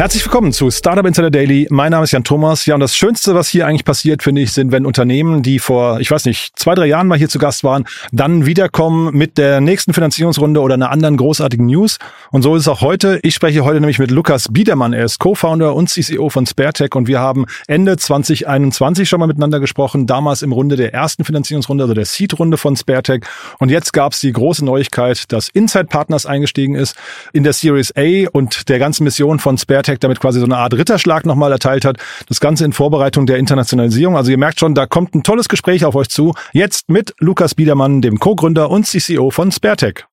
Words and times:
Herzlich 0.00 0.24
willkommen 0.24 0.50
zu 0.54 0.70
Startup 0.70 1.04
Insider 1.04 1.30
Daily. 1.30 1.66
Mein 1.68 1.90
Name 1.90 2.04
ist 2.04 2.12
Jan 2.12 2.24
Thomas. 2.24 2.64
Ja, 2.64 2.72
und 2.72 2.80
das 2.80 2.96
Schönste, 2.96 3.34
was 3.34 3.50
hier 3.50 3.66
eigentlich 3.66 3.84
passiert, 3.84 4.22
finde 4.22 4.40
ich, 4.40 4.50
sind, 4.50 4.72
wenn 4.72 4.86
Unternehmen, 4.86 5.42
die 5.42 5.58
vor, 5.58 6.00
ich 6.00 6.10
weiß 6.10 6.24
nicht, 6.24 6.58
zwei, 6.58 6.74
drei 6.74 6.86
Jahren 6.86 7.06
mal 7.06 7.18
hier 7.18 7.28
zu 7.28 7.38
Gast 7.38 7.64
waren, 7.64 7.84
dann 8.10 8.46
wiederkommen 8.46 9.14
mit 9.14 9.36
der 9.36 9.60
nächsten 9.60 9.92
Finanzierungsrunde 9.92 10.62
oder 10.62 10.72
einer 10.72 10.90
anderen 10.90 11.18
großartigen 11.18 11.66
News. 11.66 11.98
Und 12.30 12.40
so 12.40 12.56
ist 12.56 12.62
es 12.62 12.68
auch 12.68 12.80
heute. 12.80 13.20
Ich 13.22 13.34
spreche 13.34 13.62
heute 13.62 13.78
nämlich 13.78 13.98
mit 13.98 14.10
Lukas 14.10 14.48
Biedermann. 14.50 14.94
Er 14.94 15.04
ist 15.04 15.18
Co-Founder 15.18 15.74
und 15.74 15.90
CCO 15.90 16.30
von 16.30 16.46
SpareTech 16.46 16.94
und 16.94 17.06
wir 17.06 17.20
haben 17.20 17.44
Ende 17.66 17.98
2021 17.98 19.06
schon 19.06 19.20
mal 19.20 19.26
miteinander 19.26 19.60
gesprochen, 19.60 20.06
damals 20.06 20.40
im 20.40 20.52
Runde 20.52 20.76
der 20.76 20.94
ersten 20.94 21.26
Finanzierungsrunde, 21.26 21.84
also 21.84 21.92
der 21.92 22.06
Seed-Runde 22.06 22.56
von 22.56 22.74
SpareTech. 22.74 23.24
Und 23.58 23.70
jetzt 23.70 23.92
gab 23.92 24.14
es 24.14 24.20
die 24.20 24.32
große 24.32 24.64
Neuigkeit, 24.64 25.30
dass 25.30 25.50
Inside 25.50 25.88
Partners 25.90 26.24
eingestiegen 26.24 26.74
ist 26.74 26.96
in 27.34 27.42
der 27.42 27.52
Series 27.52 27.92
A 27.98 28.30
und 28.32 28.70
der 28.70 28.78
ganzen 28.78 29.04
Mission 29.04 29.38
von 29.38 29.58
SpareTech 29.58 29.89
Hightech 29.90 30.00
damit 30.00 30.20
quasi 30.20 30.38
so 30.38 30.46
eine 30.46 30.56
Art 30.56 30.74
Ritterschlag 30.74 31.26
nochmal 31.26 31.52
erteilt 31.52 31.84
hat. 31.84 31.98
Das 32.28 32.40
Ganze 32.40 32.64
in 32.64 32.72
Vorbereitung 32.72 33.26
der 33.26 33.38
Internationalisierung. 33.38 34.16
Also 34.16 34.30
ihr 34.30 34.38
merkt 34.38 34.60
schon, 34.60 34.74
da 34.74 34.86
kommt 34.86 35.14
ein 35.14 35.22
tolles 35.22 35.48
Gespräch 35.48 35.84
auf 35.84 35.94
euch 35.94 36.08
zu. 36.08 36.34
Jetzt 36.52 36.88
mit 36.88 37.14
Lukas 37.18 37.54
Biedermann, 37.54 38.00
dem 38.00 38.18
Co-Gründer 38.18 38.70
und 38.70 38.86
CCO 38.86 39.30
von 39.30 39.52
SpareTech. 39.52 40.04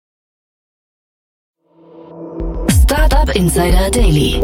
Startup 2.84 3.36
Insider 3.36 3.92
Daily. 3.92 4.42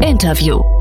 Interview. 0.00 0.77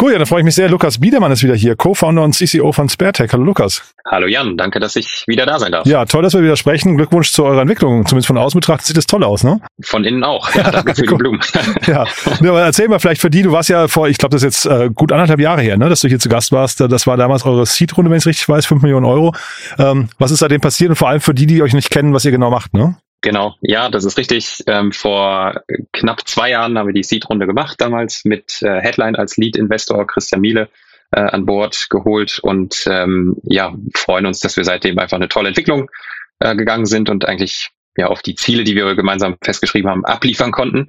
Cool, 0.00 0.12
ja, 0.12 0.18
da 0.18 0.24
freue 0.24 0.40
ich 0.40 0.44
mich 0.44 0.56
sehr. 0.56 0.68
Lukas 0.68 0.98
Biedermann 0.98 1.30
ist 1.30 1.44
wieder 1.44 1.54
hier, 1.54 1.76
Co-Founder 1.76 2.22
und 2.22 2.34
CCO 2.34 2.72
von 2.72 2.88
SpareTech. 2.88 3.32
Hallo 3.32 3.44
Lukas. 3.44 3.94
Hallo 4.06 4.26
Jan, 4.26 4.56
danke, 4.56 4.80
dass 4.80 4.96
ich 4.96 5.24
wieder 5.28 5.46
da 5.46 5.58
sein 5.58 5.70
darf. 5.70 5.86
Ja, 5.86 6.04
toll, 6.04 6.22
dass 6.22 6.34
wir 6.34 6.42
wieder 6.42 6.56
sprechen. 6.56 6.96
Glückwunsch 6.96 7.30
zu 7.30 7.44
eurer 7.44 7.62
Entwicklung. 7.62 8.04
Zumindest 8.04 8.26
von 8.26 8.36
außen 8.36 8.58
betrachtet 8.58 8.86
sieht 8.86 8.96
das 8.96 9.06
toll 9.06 9.22
aus, 9.22 9.44
ne? 9.44 9.60
Von 9.82 10.04
innen 10.04 10.24
auch. 10.24 10.52
Ja, 10.54 10.70
danke 10.70 10.94
für 10.96 11.02
die 11.02 11.14
Blumen. 11.14 11.40
ja, 11.86 12.04
ja 12.40 12.50
aber 12.50 12.62
erzähl 12.62 12.88
mal 12.88 12.98
vielleicht 12.98 13.20
für 13.20 13.30
die, 13.30 13.42
du 13.42 13.52
warst 13.52 13.68
ja 13.68 13.86
vor, 13.86 14.08
ich 14.08 14.18
glaube, 14.18 14.34
das 14.34 14.42
ist 14.42 14.64
jetzt 14.64 14.66
äh, 14.66 14.90
gut 14.92 15.12
anderthalb 15.12 15.40
Jahre 15.40 15.62
her, 15.62 15.76
ne, 15.76 15.88
dass 15.88 16.00
du 16.00 16.08
hier 16.08 16.18
zu 16.18 16.28
Gast 16.28 16.50
warst. 16.50 16.80
Das 16.80 17.06
war 17.06 17.16
damals 17.16 17.46
eure 17.46 17.64
Seed-Runde, 17.64 18.10
wenn 18.10 18.18
ich 18.18 18.26
richtig 18.26 18.48
weiß, 18.48 18.66
fünf 18.66 18.82
Millionen 18.82 19.06
Euro. 19.06 19.32
Ähm, 19.78 20.08
was 20.18 20.32
ist 20.32 20.40
seitdem 20.40 20.60
passiert 20.60 20.90
und 20.90 20.96
vor 20.96 21.08
allem 21.08 21.20
für 21.20 21.34
die, 21.34 21.46
die 21.46 21.62
euch 21.62 21.72
nicht 21.72 21.90
kennen, 21.90 22.12
was 22.12 22.24
ihr 22.24 22.32
genau 22.32 22.50
macht, 22.50 22.74
ne? 22.74 22.96
Genau, 23.24 23.54
ja, 23.62 23.88
das 23.88 24.04
ist 24.04 24.18
richtig. 24.18 24.62
Ähm, 24.66 24.92
vor 24.92 25.62
knapp 25.94 26.28
zwei 26.28 26.50
Jahren 26.50 26.76
haben 26.76 26.88
wir 26.88 26.92
die 26.92 27.02
Seed-Runde 27.02 27.46
gemacht, 27.46 27.80
damals 27.80 28.26
mit 28.26 28.60
äh, 28.60 28.82
Headline 28.82 29.16
als 29.16 29.38
Lead-Investor 29.38 30.06
Christian 30.06 30.42
Miele 30.42 30.68
äh, 31.10 31.20
an 31.20 31.46
Bord 31.46 31.86
geholt 31.88 32.38
und 32.40 32.84
ähm, 32.86 33.36
ja, 33.42 33.74
freuen 33.94 34.26
uns, 34.26 34.40
dass 34.40 34.58
wir 34.58 34.64
seitdem 34.64 34.98
einfach 34.98 35.16
eine 35.16 35.30
tolle 35.30 35.48
Entwicklung 35.48 35.90
äh, 36.38 36.54
gegangen 36.54 36.84
sind 36.84 37.08
und 37.08 37.24
eigentlich 37.24 37.70
ja 37.96 38.08
auf 38.08 38.20
die 38.20 38.34
Ziele, 38.34 38.62
die 38.62 38.76
wir 38.76 38.94
gemeinsam 38.94 39.38
festgeschrieben 39.42 39.90
haben, 39.90 40.04
abliefern 40.04 40.52
konnten. 40.52 40.88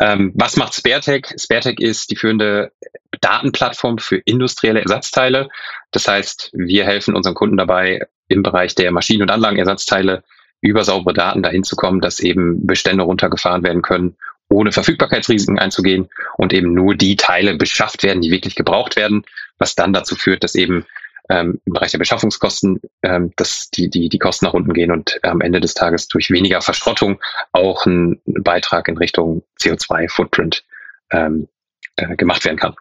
Ähm, 0.00 0.32
was 0.34 0.56
macht 0.56 0.72
SpareTech? 0.72 1.34
SpareTech 1.38 1.80
ist 1.80 2.10
die 2.10 2.16
führende 2.16 2.72
Datenplattform 3.20 3.98
für 3.98 4.16
industrielle 4.24 4.80
Ersatzteile. 4.80 5.50
Das 5.90 6.08
heißt, 6.08 6.50
wir 6.54 6.86
helfen 6.86 7.14
unseren 7.14 7.34
Kunden 7.34 7.58
dabei, 7.58 8.06
im 8.28 8.42
Bereich 8.42 8.74
der 8.74 8.90
Maschinen- 8.90 9.20
und 9.20 9.30
Anlagenersatzteile 9.30 10.24
über 10.64 10.82
saubere 10.82 11.14
Daten 11.14 11.42
dahin 11.42 11.62
zu 11.62 11.76
kommen, 11.76 12.00
dass 12.00 12.20
eben 12.20 12.66
Bestände 12.66 13.04
runtergefahren 13.04 13.62
werden 13.62 13.82
können, 13.82 14.16
ohne 14.48 14.72
Verfügbarkeitsrisiken 14.72 15.58
einzugehen 15.58 16.08
und 16.36 16.52
eben 16.52 16.72
nur 16.72 16.94
die 16.94 17.16
Teile 17.16 17.56
beschafft 17.56 18.02
werden, 18.02 18.22
die 18.22 18.30
wirklich 18.30 18.54
gebraucht 18.54 18.96
werden, 18.96 19.24
was 19.58 19.74
dann 19.74 19.92
dazu 19.92 20.16
führt, 20.16 20.42
dass 20.42 20.54
eben 20.54 20.86
ähm, 21.28 21.60
im 21.66 21.72
Bereich 21.74 21.90
der 21.90 21.98
Beschaffungskosten, 21.98 22.80
ähm, 23.02 23.32
dass 23.36 23.70
die, 23.70 23.90
die, 23.90 24.08
die 24.08 24.18
Kosten 24.18 24.46
nach 24.46 24.54
unten 24.54 24.72
gehen 24.72 24.90
und 24.90 25.20
am 25.22 25.42
Ende 25.42 25.60
des 25.60 25.74
Tages 25.74 26.08
durch 26.08 26.30
weniger 26.30 26.62
Verschrottung 26.62 27.20
auch 27.52 27.84
ein 27.84 28.20
Beitrag 28.24 28.88
in 28.88 28.96
Richtung 28.96 29.42
CO2-Footprint 29.60 30.64
ähm, 31.10 31.48
äh, 31.96 32.16
gemacht 32.16 32.44
werden 32.44 32.56
kann. 32.56 32.74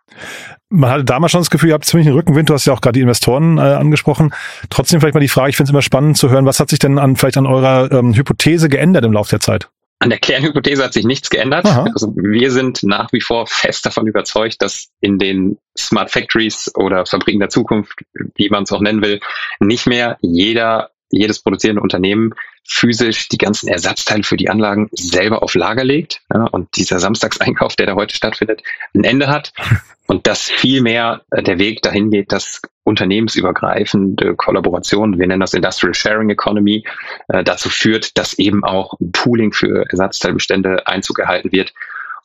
Man 0.70 0.90
hatte 0.90 1.04
damals 1.04 1.32
schon 1.32 1.42
das 1.42 1.50
Gefühl, 1.50 1.70
ihr 1.70 1.76
habt 1.76 1.86
ziemlich 1.86 2.08
einen 2.08 2.18
Rückenwind, 2.18 2.50
du 2.50 2.54
hast 2.54 2.66
ja 2.66 2.74
auch 2.74 2.82
gerade 2.82 2.94
die 2.94 3.02
Investoren 3.02 3.58
äh, 3.58 3.62
angesprochen. 3.62 4.34
Trotzdem 4.70 5.00
vielleicht 5.00 5.14
mal 5.14 5.20
die 5.20 5.28
Frage, 5.28 5.50
ich 5.50 5.58
finde 5.58 5.70
es 5.70 5.72
immer 5.72 5.82
spannend 5.82 6.18
zu 6.18 6.30
hören, 6.30 6.46
was 6.46 6.60
hat 6.60 6.70
sich 6.70 6.80
denn 6.80 6.98
an 6.98 7.16
vielleicht 7.16 7.38
an 7.38 7.46
eurer 7.46 7.92
ähm, 7.92 8.14
Hypothese 8.16 8.70
geändert 8.70 9.06
im 9.06 9.14
Laufe 9.14 9.30
der 9.30 9.40
Zeit? 9.40 9.70
An 10.00 10.10
der 10.10 10.20
Kernhypothese 10.20 10.84
hat 10.84 10.94
sich 10.94 11.06
nichts 11.06 11.30
geändert. 11.30 11.66
Also 11.66 12.14
wir 12.18 12.52
sind 12.52 12.84
nach 12.84 13.14
wie 13.14 13.22
vor 13.22 13.48
fest 13.48 13.86
davon 13.86 14.06
überzeugt, 14.06 14.62
dass 14.62 14.90
in 15.00 15.18
den 15.18 15.58
Smart 15.78 16.12
Factories 16.12 16.72
oder 16.76 17.06
Fabriken 17.06 17.40
der 17.40 17.48
Zukunft, 17.48 18.04
wie 18.36 18.50
man 18.50 18.64
es 18.64 18.72
auch 18.74 18.82
nennen 18.82 19.02
will, 19.02 19.22
nicht 19.62 19.88
mehr 19.88 20.18
jeder 20.20 20.90
jedes 21.14 21.42
produzierende 21.42 21.82
Unternehmen 21.82 22.34
physisch 22.66 23.28
die 23.30 23.38
ganzen 23.38 23.68
Ersatzteile 23.68 24.24
für 24.24 24.38
die 24.38 24.50
Anlagen 24.50 24.90
selber 24.92 25.44
auf 25.44 25.54
Lager 25.56 25.84
legt 25.84 26.22
ja, 26.34 26.46
und 26.46 26.76
dieser 26.78 27.00
Samstagseinkauf, 27.00 27.76
der 27.76 27.88
da 27.88 27.96
heute 27.96 28.16
stattfindet, 28.16 28.64
ein 28.94 29.04
Ende 29.04 29.28
hat 29.28 29.54
und 30.08 30.28
dass 30.28 30.50
vielmehr 30.50 31.22
äh, 31.32 31.44
der 31.44 31.60
Weg 31.60 31.82
dahin 31.82 32.10
geht, 32.10 32.32
dass 32.32 32.62
unternehmensübergreifende 32.84 34.36
Kollaboration, 34.36 35.20
wir 35.20 35.28
nennen 35.28 35.40
das 35.40 35.54
Industrial 35.54 35.94
Sharing 35.94 36.30
Economy, 36.30 36.84
äh, 37.30 37.44
dazu 37.44 37.70
führt, 37.70 38.18
dass 38.18 38.34
eben 38.40 38.64
auch 38.64 38.96
Pooling 39.12 39.54
für 39.54 39.86
Ersatzteilbestände 39.90 40.88
Einzug 40.88 41.20
erhalten 41.20 41.52
wird. 41.52 41.74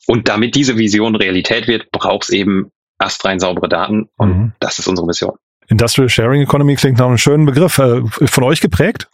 Und 0.07 0.27
damit 0.27 0.55
diese 0.55 0.77
Vision 0.77 1.15
Realität 1.15 1.67
wird, 1.67 1.91
braucht 1.91 2.23
es 2.23 2.29
eben 2.29 2.71
astrein 2.97 3.39
saubere 3.39 3.69
Daten 3.69 4.09
und 4.17 4.37
mhm. 4.37 4.51
das 4.59 4.79
ist 4.79 4.87
unsere 4.87 5.05
Mission. 5.07 5.35
Industrial 5.67 6.09
Sharing 6.09 6.41
Economy 6.41 6.75
klingt 6.75 6.97
nach 6.97 7.07
einem 7.07 7.17
schönen 7.17 7.45
Begriff. 7.45 7.77
Äh, 7.77 8.01
von 8.07 8.43
euch 8.43 8.59
geprägt? 8.59 9.07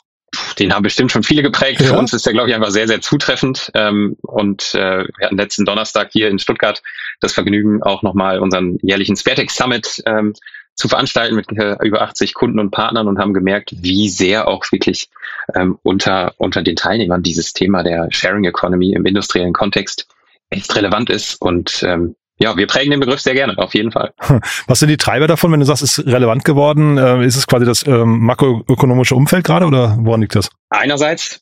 Den 0.59 0.73
haben 0.73 0.83
bestimmt 0.83 1.11
schon 1.11 1.23
viele 1.23 1.43
geprägt. 1.43 1.81
Ja. 1.81 1.87
Für 1.87 1.97
uns 1.97 2.13
ist 2.13 2.25
der, 2.25 2.33
glaube 2.33 2.49
ich, 2.49 2.55
einfach 2.55 2.71
sehr, 2.71 2.87
sehr 2.87 3.01
zutreffend. 3.01 3.71
Ähm, 3.73 4.17
und 4.21 4.73
äh, 4.73 5.05
wir 5.17 5.25
hatten 5.25 5.37
letzten 5.37 5.65
Donnerstag 5.65 6.09
hier 6.11 6.29
in 6.29 6.39
Stuttgart 6.39 6.81
das 7.19 7.33
Vergnügen, 7.33 7.83
auch 7.83 8.03
nochmal 8.03 8.39
unseren 8.39 8.77
jährlichen 8.81 9.15
Sparetex 9.15 9.55
Summit 9.55 10.03
ähm, 10.05 10.33
zu 10.75 10.89
veranstalten 10.89 11.35
mit 11.35 11.51
äh, 11.57 11.77
über 11.83 12.01
80 12.01 12.33
Kunden 12.33 12.59
und 12.59 12.71
Partnern 12.71 13.07
und 13.07 13.17
haben 13.17 13.33
gemerkt, 13.33 13.71
wie 13.81 14.09
sehr 14.09 14.47
auch 14.47 14.65
wirklich 14.71 15.09
ähm, 15.53 15.79
unter, 15.83 16.33
unter 16.37 16.63
den 16.63 16.75
Teilnehmern 16.75 17.23
dieses 17.23 17.53
Thema 17.53 17.83
der 17.83 18.09
Sharing 18.11 18.43
Economy 18.43 18.93
im 18.93 19.05
industriellen 19.05 19.53
Kontext 19.53 20.07
echt 20.49 20.75
relevant 20.75 21.09
ist 21.09 21.41
und 21.41 21.81
ähm, 21.83 22.15
ja, 22.37 22.57
wir 22.57 22.67
prägen 22.67 22.91
den 22.91 22.99
Begriff 22.99 23.21
sehr 23.21 23.33
gerne, 23.33 23.57
auf 23.57 23.73
jeden 23.73 23.91
Fall. 23.91 24.13
Was 24.67 24.79
sind 24.79 24.89
die 24.89 24.97
Treiber 24.97 25.27
davon, 25.27 25.51
wenn 25.51 25.61
du 25.61 25.65
sagst, 25.65 25.83
es 25.83 25.97
ist 25.97 26.07
relevant 26.07 26.43
geworden? 26.43 26.97
Äh, 26.97 27.25
ist 27.25 27.37
es 27.37 27.47
quasi 27.47 27.65
das 27.65 27.87
ähm, 27.87 28.19
makroökonomische 28.19 29.15
Umfeld 29.15 29.45
gerade 29.45 29.65
oder 29.65 29.97
woran 30.01 30.21
liegt 30.21 30.35
das? 30.35 30.49
Einerseits, 30.69 31.41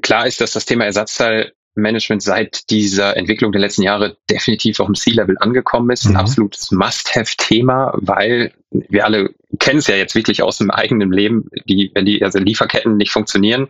klar 0.00 0.26
ist, 0.26 0.40
dass 0.40 0.52
das 0.52 0.64
Thema 0.64 0.84
Ersatzteilmanagement 0.84 2.22
seit 2.22 2.70
dieser 2.70 3.16
Entwicklung 3.16 3.50
der 3.50 3.60
letzten 3.60 3.82
Jahre 3.82 4.16
definitiv 4.30 4.78
auf 4.78 4.86
dem 4.86 4.94
C-Level 4.94 5.36
angekommen 5.40 5.90
ist. 5.90 6.04
Ein 6.04 6.12
mhm. 6.12 6.18
absolutes 6.18 6.70
Must-Have-Thema, 6.70 7.94
weil 7.96 8.52
wir 8.70 9.06
alle 9.06 9.30
kennen 9.58 9.78
es 9.78 9.88
ja 9.88 9.96
jetzt 9.96 10.14
wirklich 10.14 10.42
aus 10.42 10.58
dem 10.58 10.70
eigenen 10.70 11.10
Leben, 11.10 11.48
die, 11.64 11.90
wenn 11.94 12.04
die 12.04 12.22
also 12.22 12.38
Lieferketten 12.38 12.96
nicht 12.96 13.10
funktionieren, 13.10 13.68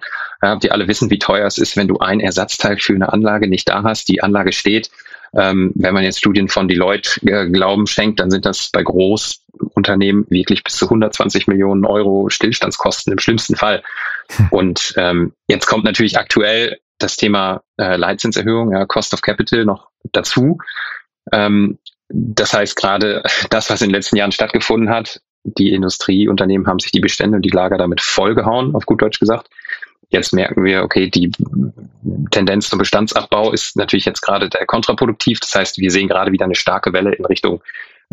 die 0.61 0.73
alle 0.73 0.89
wissen, 0.89 1.09
wie 1.09 1.21
teuer 1.21 1.47
es 1.47 1.57
ist, 1.57 1.77
wenn 1.77 1.87
du 1.87 1.99
ein 1.99 2.19
Ersatzteil 2.19 2.79
für 2.79 2.95
eine 2.95 3.13
Anlage 3.13 3.49
nicht 3.49 3.69
da 3.69 3.85
hast, 3.85 4.09
die 4.09 4.21
Anlage 4.21 4.53
steht, 4.53 4.91
ähm, 5.35 5.73
wenn 5.75 5.95
man 5.95 6.05
jetzt 6.05 6.19
Studien 6.19 6.49
von 6.49 6.69
Deloitte 6.69 7.21
äh, 7.27 7.49
Glauben 7.49 7.87
schenkt, 7.87 8.21
dann 8.21 8.31
sind 8.31 8.47
das 8.47 8.71
bei 8.73 8.83
Großunternehmen 8.83 10.27
wirklich 10.31 10.65
bis 10.65 10.77
zu 10.77 10.87
120 10.87 11.47
Millionen 11.47 11.85
Euro 11.85 12.29
Stillstandskosten 12.29 13.13
im 13.13 13.19
schlimmsten 13.19 13.57
Fall. 13.57 13.83
Und 14.51 14.95
ähm, 14.97 15.33
jetzt 15.49 15.67
kommt 15.67 15.85
natürlich 15.85 16.19
aktuell 16.19 16.79
das 16.99 17.17
Thema 17.17 17.63
äh, 17.79 17.97
Leitzinserhöhung, 17.97 18.73
ja, 18.73 18.85
Cost 18.87 19.15
of 19.15 19.23
Capital 19.23 19.65
noch 19.65 19.89
dazu. 20.13 20.59
Ähm, 21.33 21.79
das 22.09 22.53
heißt 22.55 22.77
gerade 22.77 23.23
das, 23.51 23.71
was 23.71 23.83
in 23.83 23.89
den 23.89 23.95
letzten 23.95 24.17
Jahren 24.17 24.33
stattgefunden 24.33 24.91
hat, 24.91 25.21
die 25.45 25.73
Industrieunternehmen 25.73 26.67
haben 26.67 26.79
sich 26.79 26.91
die 26.91 27.01
Bestände 27.01 27.37
und 27.37 27.43
die 27.43 27.51
Lager 27.51 27.79
damit 27.79 28.01
vollgehauen, 28.01 28.75
auf 28.75 28.87
gut 28.87 29.03
Deutsch 29.03 29.21
gesagt. 29.21 29.49
Jetzt 30.11 30.33
merken 30.33 30.65
wir, 30.65 30.83
okay, 30.83 31.11
die 31.11 31.31
Tendenz 32.31 32.69
zum 32.69 32.79
Bestandsabbau 32.79 33.53
ist 33.53 33.77
natürlich 33.77 34.05
jetzt 34.05 34.21
gerade 34.21 34.49
kontraproduktiv. 34.67 35.41
Das 35.41 35.55
heißt, 35.55 35.79
wir 35.79 35.91
sehen 35.91 36.09
gerade 36.09 36.33
wieder 36.33 36.45
eine 36.45 36.55
starke 36.55 36.93
Welle 36.93 37.13
in 37.13 37.25
Richtung 37.25 37.63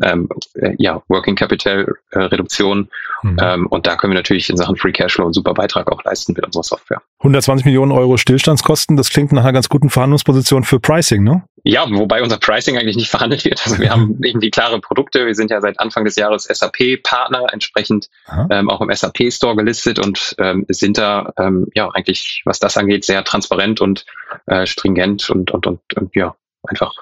ähm, 0.02 0.28
äh, 0.56 0.76
ja, 0.78 1.02
Working 1.08 1.36
Capital 1.36 1.94
äh, 2.12 2.20
Reduktion. 2.20 2.90
Mhm. 3.24 3.38
Ähm, 3.42 3.68
und 3.68 3.88
da 3.88 3.96
können 3.96 4.12
wir 4.12 4.20
natürlich 4.20 4.50
in 4.50 4.58
Sachen 4.58 4.76
Free 4.76 4.92
Cashflow 4.92 5.26
einen 5.26 5.34
super 5.34 5.54
Beitrag 5.54 5.92
auch 5.92 6.04
leisten 6.04 6.34
mit 6.34 6.46
unserer 6.46 6.64
Software. 6.64 7.02
120 7.20 7.66
Millionen 7.66 7.92
Euro 7.92 8.18
Stillstandskosten, 8.18 8.98
das 8.98 9.10
klingt 9.10 9.32
nach 9.32 9.44
einer 9.44 9.54
ganz 9.54 9.70
guten 9.70 9.90
Verhandlungsposition 9.90 10.64
für 10.64 10.80
Pricing, 10.80 11.24
ne? 11.24 11.44
Ja, 11.68 11.88
wobei 11.90 12.22
unser 12.22 12.38
Pricing 12.38 12.78
eigentlich 12.78 12.96
nicht 12.96 13.10
verhandelt 13.12 13.44
wird. 13.44 13.62
Also 13.66 13.80
wir 13.80 13.90
haben 13.90 14.20
irgendwie 14.24 14.52
klare 14.52 14.80
Produkte. 14.80 15.26
Wir 15.26 15.36
sind 15.36 15.50
ja 15.52 15.60
seit 15.62 15.80
Anfang 15.80 16.06
des 16.06 16.16
Jahres 16.16 16.44
SAP-Partner, 16.44 17.48
entsprechend 17.52 18.10
ähm, 18.52 18.70
auch 18.70 18.82
im 18.82 18.94
SAP-Store 18.94 19.56
gelistet 19.56 20.00
und 20.00 20.36
ähm, 20.38 20.66
sind 20.70 20.98
da 20.98 21.34
ähm, 21.38 21.68
ja 21.74 21.90
eigentlich, 21.94 22.44
was 22.46 22.60
das 22.60 22.78
angeht, 22.78 23.04
sehr 23.04 23.24
transparent 23.24 23.82
und 23.82 24.06
äh, 24.46 24.66
stringent 24.66 25.30
und, 25.30 25.52
und, 25.52 25.66
und, 25.66 25.82
und 25.96 26.16
ja, 26.16 26.36
einfach 26.68 26.94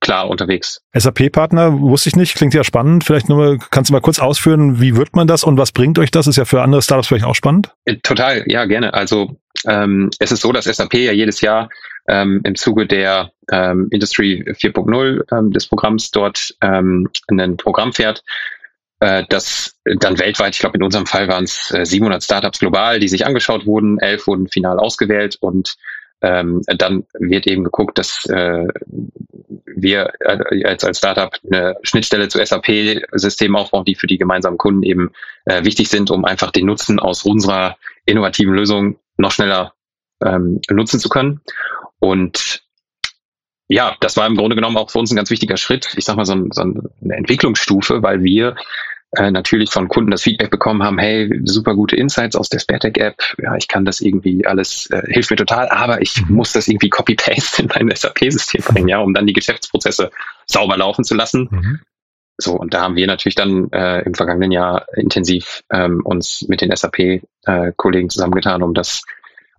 klar 0.00 0.28
unterwegs. 0.28 0.82
SAP-Partner 0.94 1.80
wusste 1.80 2.08
ich 2.08 2.16
nicht, 2.16 2.34
klingt 2.34 2.54
ja 2.54 2.64
spannend. 2.64 3.04
Vielleicht 3.04 3.28
nur 3.28 3.58
kannst 3.70 3.90
du 3.90 3.92
mal 3.92 4.00
kurz 4.00 4.18
ausführen, 4.18 4.80
wie 4.80 4.96
wird 4.96 5.14
man 5.14 5.26
das 5.26 5.44
und 5.44 5.56
was 5.56 5.72
bringt 5.72 5.98
euch 5.98 6.10
das? 6.10 6.26
Ist 6.26 6.36
ja 6.36 6.44
für 6.44 6.62
andere 6.62 6.82
Startups 6.82 7.08
vielleicht 7.08 7.26
auch 7.26 7.34
spannend. 7.34 7.74
Äh, 7.84 7.96
total, 7.96 8.44
ja, 8.46 8.64
gerne. 8.64 8.94
Also 8.94 9.36
ähm, 9.66 10.10
es 10.18 10.32
ist 10.32 10.40
so, 10.40 10.52
dass 10.52 10.64
SAP 10.64 10.94
ja 10.94 11.12
jedes 11.12 11.40
Jahr 11.40 11.68
ähm, 12.10 12.40
im 12.44 12.54
Zuge 12.56 12.86
der 12.86 13.32
ähm, 13.50 13.88
Industry 13.90 14.44
4.0 14.46 15.24
ähm, 15.32 15.52
des 15.52 15.66
Programms 15.66 16.10
dort 16.10 16.54
ähm, 16.60 17.08
ein 17.30 17.56
Programm 17.56 17.92
fährt, 17.92 18.24
äh, 19.00 19.24
das 19.28 19.76
dann 19.84 20.18
weltweit, 20.18 20.54
ich 20.54 20.60
glaube 20.60 20.76
in 20.76 20.82
unserem 20.82 21.06
Fall 21.06 21.28
waren 21.28 21.44
es 21.44 21.72
äh, 21.72 21.86
700 21.86 22.22
Startups 22.22 22.58
global, 22.58 23.00
die 23.00 23.08
sich 23.08 23.24
angeschaut 23.24 23.64
wurden, 23.64 23.98
elf 23.98 24.26
wurden 24.26 24.48
final 24.48 24.78
ausgewählt 24.78 25.36
und 25.40 25.76
ähm, 26.22 26.62
dann 26.66 27.04
wird 27.18 27.46
eben 27.46 27.64
geguckt, 27.64 27.96
dass 27.96 28.26
äh, 28.26 28.66
wir 29.64 30.12
äh, 30.20 30.64
als, 30.64 30.84
als 30.84 30.98
Startup 30.98 31.34
eine 31.50 31.76
Schnittstelle 31.82 32.28
zu 32.28 32.44
SAP-Systemen 32.44 33.56
aufbauen, 33.56 33.86
die 33.86 33.94
für 33.94 34.06
die 34.06 34.18
gemeinsamen 34.18 34.58
Kunden 34.58 34.82
eben 34.82 35.12
äh, 35.46 35.64
wichtig 35.64 35.88
sind, 35.88 36.10
um 36.10 36.26
einfach 36.26 36.50
den 36.50 36.66
Nutzen 36.66 36.98
aus 36.98 37.22
unserer 37.22 37.78
innovativen 38.04 38.52
Lösung 38.52 38.98
noch 39.16 39.30
schneller 39.30 39.72
ähm, 40.22 40.60
nutzen 40.70 41.00
zu 41.00 41.08
können. 41.08 41.40
Und 42.00 42.62
ja, 43.68 43.96
das 44.00 44.16
war 44.16 44.26
im 44.26 44.36
Grunde 44.36 44.56
genommen 44.56 44.76
auch 44.76 44.90
für 44.90 44.98
uns 44.98 45.12
ein 45.12 45.16
ganz 45.16 45.30
wichtiger 45.30 45.56
Schritt. 45.56 45.94
Ich 45.96 46.04
sag 46.04 46.16
mal 46.16 46.24
so, 46.24 46.34
ein, 46.34 46.50
so 46.50 46.62
eine 46.62 47.14
Entwicklungsstufe, 47.16 48.02
weil 48.02 48.24
wir 48.24 48.56
äh, 49.16 49.30
natürlich 49.30 49.70
von 49.70 49.88
Kunden 49.88 50.10
das 50.10 50.22
Feedback 50.22 50.50
bekommen 50.50 50.82
haben, 50.82 50.98
hey, 50.98 51.40
super 51.44 51.74
gute 51.74 51.96
Insights 51.96 52.36
aus 52.36 52.48
der 52.48 52.58
Sparetech 52.58 52.96
App, 52.96 53.16
ja, 53.42 53.56
ich 53.56 53.68
kann 53.68 53.84
das 53.84 54.00
irgendwie 54.00 54.46
alles, 54.46 54.86
äh, 54.90 55.02
hilft 55.06 55.30
mir 55.30 55.36
total, 55.36 55.68
aber 55.68 56.00
ich 56.00 56.24
mhm. 56.26 56.36
muss 56.36 56.52
das 56.52 56.68
irgendwie 56.68 56.90
copy-paste 56.90 57.62
in 57.62 57.68
mein 57.68 57.94
SAP-System 57.94 58.62
bringen, 58.62 58.88
ja, 58.88 58.98
um 58.98 59.14
dann 59.14 59.26
die 59.26 59.32
Geschäftsprozesse 59.32 60.10
sauber 60.46 60.76
laufen 60.76 61.04
zu 61.04 61.14
lassen. 61.14 61.48
Mhm. 61.50 61.80
So, 62.38 62.54
und 62.54 62.72
da 62.72 62.82
haben 62.82 62.96
wir 62.96 63.06
natürlich 63.06 63.34
dann 63.34 63.70
äh, 63.72 64.00
im 64.02 64.14
vergangenen 64.14 64.50
Jahr 64.50 64.86
intensiv 64.96 65.62
ähm, 65.70 66.00
uns 66.04 66.46
mit 66.48 66.60
den 66.60 66.74
SAP-Kollegen 66.74 68.06
äh, 68.06 68.10
zusammengetan, 68.10 68.62
um 68.62 68.74
das 68.74 69.02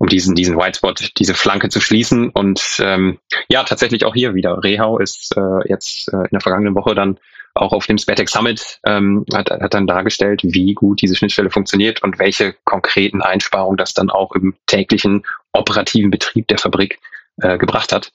um 0.01 0.07
diesen, 0.07 0.33
diesen 0.33 0.57
White 0.57 0.79
Spot, 0.79 0.95
diese 1.19 1.35
Flanke 1.35 1.69
zu 1.69 1.79
schließen. 1.79 2.31
Und 2.31 2.79
ähm, 2.79 3.19
ja, 3.49 3.63
tatsächlich 3.63 4.03
auch 4.03 4.15
hier 4.15 4.33
wieder. 4.33 4.63
Rehau 4.63 4.97
ist 4.97 5.37
äh, 5.37 5.69
jetzt 5.69 6.11
äh, 6.11 6.17
in 6.17 6.29
der 6.31 6.41
vergangenen 6.41 6.73
Woche 6.73 6.95
dann 6.95 7.19
auch 7.53 7.71
auf 7.71 7.85
dem 7.85 7.99
SPATEC 7.99 8.27
Summit 8.27 8.79
ähm, 8.83 9.25
hat, 9.31 9.51
hat 9.51 9.75
dann 9.75 9.85
dargestellt, 9.85 10.41
wie 10.43 10.73
gut 10.73 11.03
diese 11.03 11.15
Schnittstelle 11.15 11.51
funktioniert 11.51 12.01
und 12.01 12.17
welche 12.17 12.55
konkreten 12.63 13.21
Einsparungen 13.21 13.77
das 13.77 13.93
dann 13.93 14.09
auch 14.09 14.31
im 14.31 14.55
täglichen 14.65 15.23
operativen 15.53 16.09
Betrieb 16.09 16.47
der 16.47 16.57
Fabrik 16.57 16.99
äh, 17.39 17.59
gebracht 17.59 17.93
hat. 17.93 18.11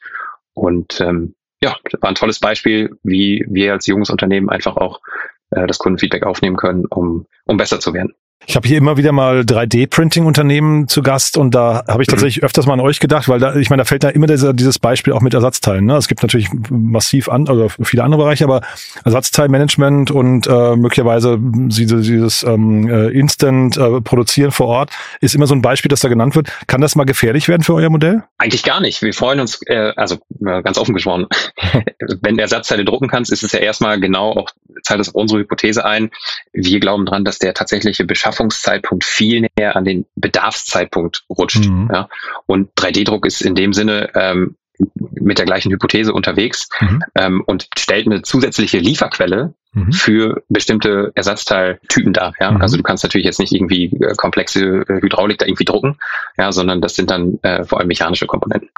Und 0.55 1.01
ähm, 1.01 1.37
ja, 1.63 1.77
war 2.01 2.09
ein 2.09 2.17
tolles 2.17 2.41
Beispiel, 2.41 2.99
wie 3.05 3.45
wir 3.49 3.75
als 3.75 3.87
junges 3.87 4.11
Unternehmen 4.11 4.51
einfach 4.51 4.77
auch 4.77 5.03
äh, 5.51 5.69
das 5.69 5.79
Kundenfeedback 5.79 6.27
aufnehmen 6.27 6.57
können, 6.57 6.85
um, 6.87 7.27
um 7.45 7.57
besser 7.57 7.79
zu 7.79 7.95
werden. 7.95 8.17
Ich 8.45 8.55
habe 8.55 8.69
hier 8.69 8.79
immer 8.79 8.97
wieder 8.97 9.13
mal 9.13 9.41
3D-Printing-Unternehmen 9.41 10.89
zu 10.89 11.03
Gast 11.03 11.37
und 11.37 11.55
da 11.55 11.85
habe 11.89 12.03
ich 12.03 12.09
mhm. 12.09 12.13
tatsächlich 12.13 12.45
öfters 12.45 12.67
mal 12.67 12.75
an 12.75 12.81
euch 12.81 13.01
gedacht, 13.01 13.29
weil 13.29 13.41
da, 13.41 13.57
ich 13.57 13.71
meine, 13.71 13.81
da 13.81 13.85
fällt 13.85 14.05
da 14.05 14.11
immer 14.11 14.27
dieser, 14.27 14.53
dieses 14.53 14.79
Beispiel 14.79 15.15
auch 15.15 15.21
mit 15.21 15.35
Ersatzteilen. 15.35 15.85
Ne? 15.87 15.97
Es 15.97 16.07
gibt 16.07 16.23
natürlich 16.23 16.51
massiv 16.71 17.29
an, 17.29 17.49
also 17.49 17.69
viele 17.83 18.05
andere 18.05 18.23
Bereiche, 18.23 18.45
aber 18.45 18.61
Ersatzteilmanagement 19.05 20.11
und 20.11 20.47
äh, 20.47 20.77
möglicherweise 20.77 21.39
dieses, 21.41 22.07
dieses 22.07 22.43
ähm, 22.43 22.89
äh, 22.89 23.09
Instant 23.09 23.79
äh, 23.79 24.01
produzieren 24.01 24.53
vor 24.53 24.67
Ort 24.67 24.91
ist 25.21 25.35
immer 25.35 25.47
so 25.47 25.55
ein 25.55 25.63
Beispiel, 25.63 25.89
das 25.89 26.01
da 26.01 26.09
genannt 26.09 26.37
wird. 26.37 26.49
Kann 26.67 26.81
das 26.81 26.95
mal 26.95 27.05
gefährlich 27.05 27.49
werden 27.49 27.63
für 27.63 27.75
euer 27.75 27.91
Modell? 27.91 28.23
Eigentlich 28.39 28.63
gar 28.63 28.81
nicht. 28.81 29.03
Wir 29.03 29.15
freuen 29.15 29.41
uns, 29.41 29.61
äh, 29.67 29.93
also 29.97 30.17
äh, 30.41 30.63
ganz 30.63 30.79
offen 30.79 30.95
gesprochen, 30.95 31.27
wenn 32.23 32.37
du 32.37 32.43
Ersatzteile 32.43 32.85
drucken 32.85 33.09
kannst, 33.09 33.33
ist 33.33 33.43
es 33.43 33.53
ja 33.53 33.59
erstmal 33.59 33.99
genau 33.99 34.33
auch 34.33 34.51
zahlt 34.83 35.01
das 35.01 35.09
auf 35.09 35.15
unsere 35.15 35.41
Hypothese 35.41 35.85
ein. 35.85 36.11
Wir 36.53 36.81
glauben 36.81 37.07
dran, 37.07 37.25
dass 37.25 37.39
der 37.39 37.55
tatsächliche 37.55 38.05
Beschaffungszeitpunkt 38.27 39.05
viel 39.05 39.47
näher 39.57 39.77
an 39.77 39.85
den 39.85 40.07
Bedarfszeitpunkt 40.17 41.25
rutscht. 41.31 41.67
Mhm. 41.67 41.89
Ja? 41.93 42.09
Und 42.47 42.71
3D-Druck 42.75 43.25
ist 43.27 43.41
in 43.41 43.55
dem 43.55 43.73
Sinne 43.73 44.11
ähm, 44.15 44.57
mit 44.99 45.39
der 45.39 45.47
gleichen 45.47 45.73
Hypothese 45.73 46.13
unterwegs 46.13 46.69
mhm. 46.81 47.03
ähm, 47.15 47.43
und 47.47 47.69
stellt 47.79 48.07
eine 48.07 48.23
zusätzliche 48.23 48.79
Lieferquelle 48.79 49.55
mhm. 49.73 49.93
für 49.93 50.43
bestimmte 50.49 51.13
Ersatzteiltypen 51.15 52.13
dar. 52.13 52.35
Ja? 52.41 52.51
Mhm. 52.51 52.61
Also 52.61 52.77
du 52.77 52.83
kannst 52.83 53.05
natürlich 53.05 53.25
jetzt 53.25 53.39
nicht 53.39 53.53
irgendwie 53.53 53.85
äh, 53.85 54.15
komplexe 54.17 54.85
äh, 54.89 55.01
Hydraulik 55.01 55.39
da 55.39 55.47
irgendwie 55.47 55.65
drucken, 55.65 55.99
ja, 56.37 56.51
sondern 56.53 56.81
das 56.81 56.95
sind 56.95 57.11
dann 57.11 57.39
äh, 57.43 57.65
vor 57.65 57.79
allem 57.79 57.89
mechanische 57.89 58.27
Komponenten. 58.27 58.71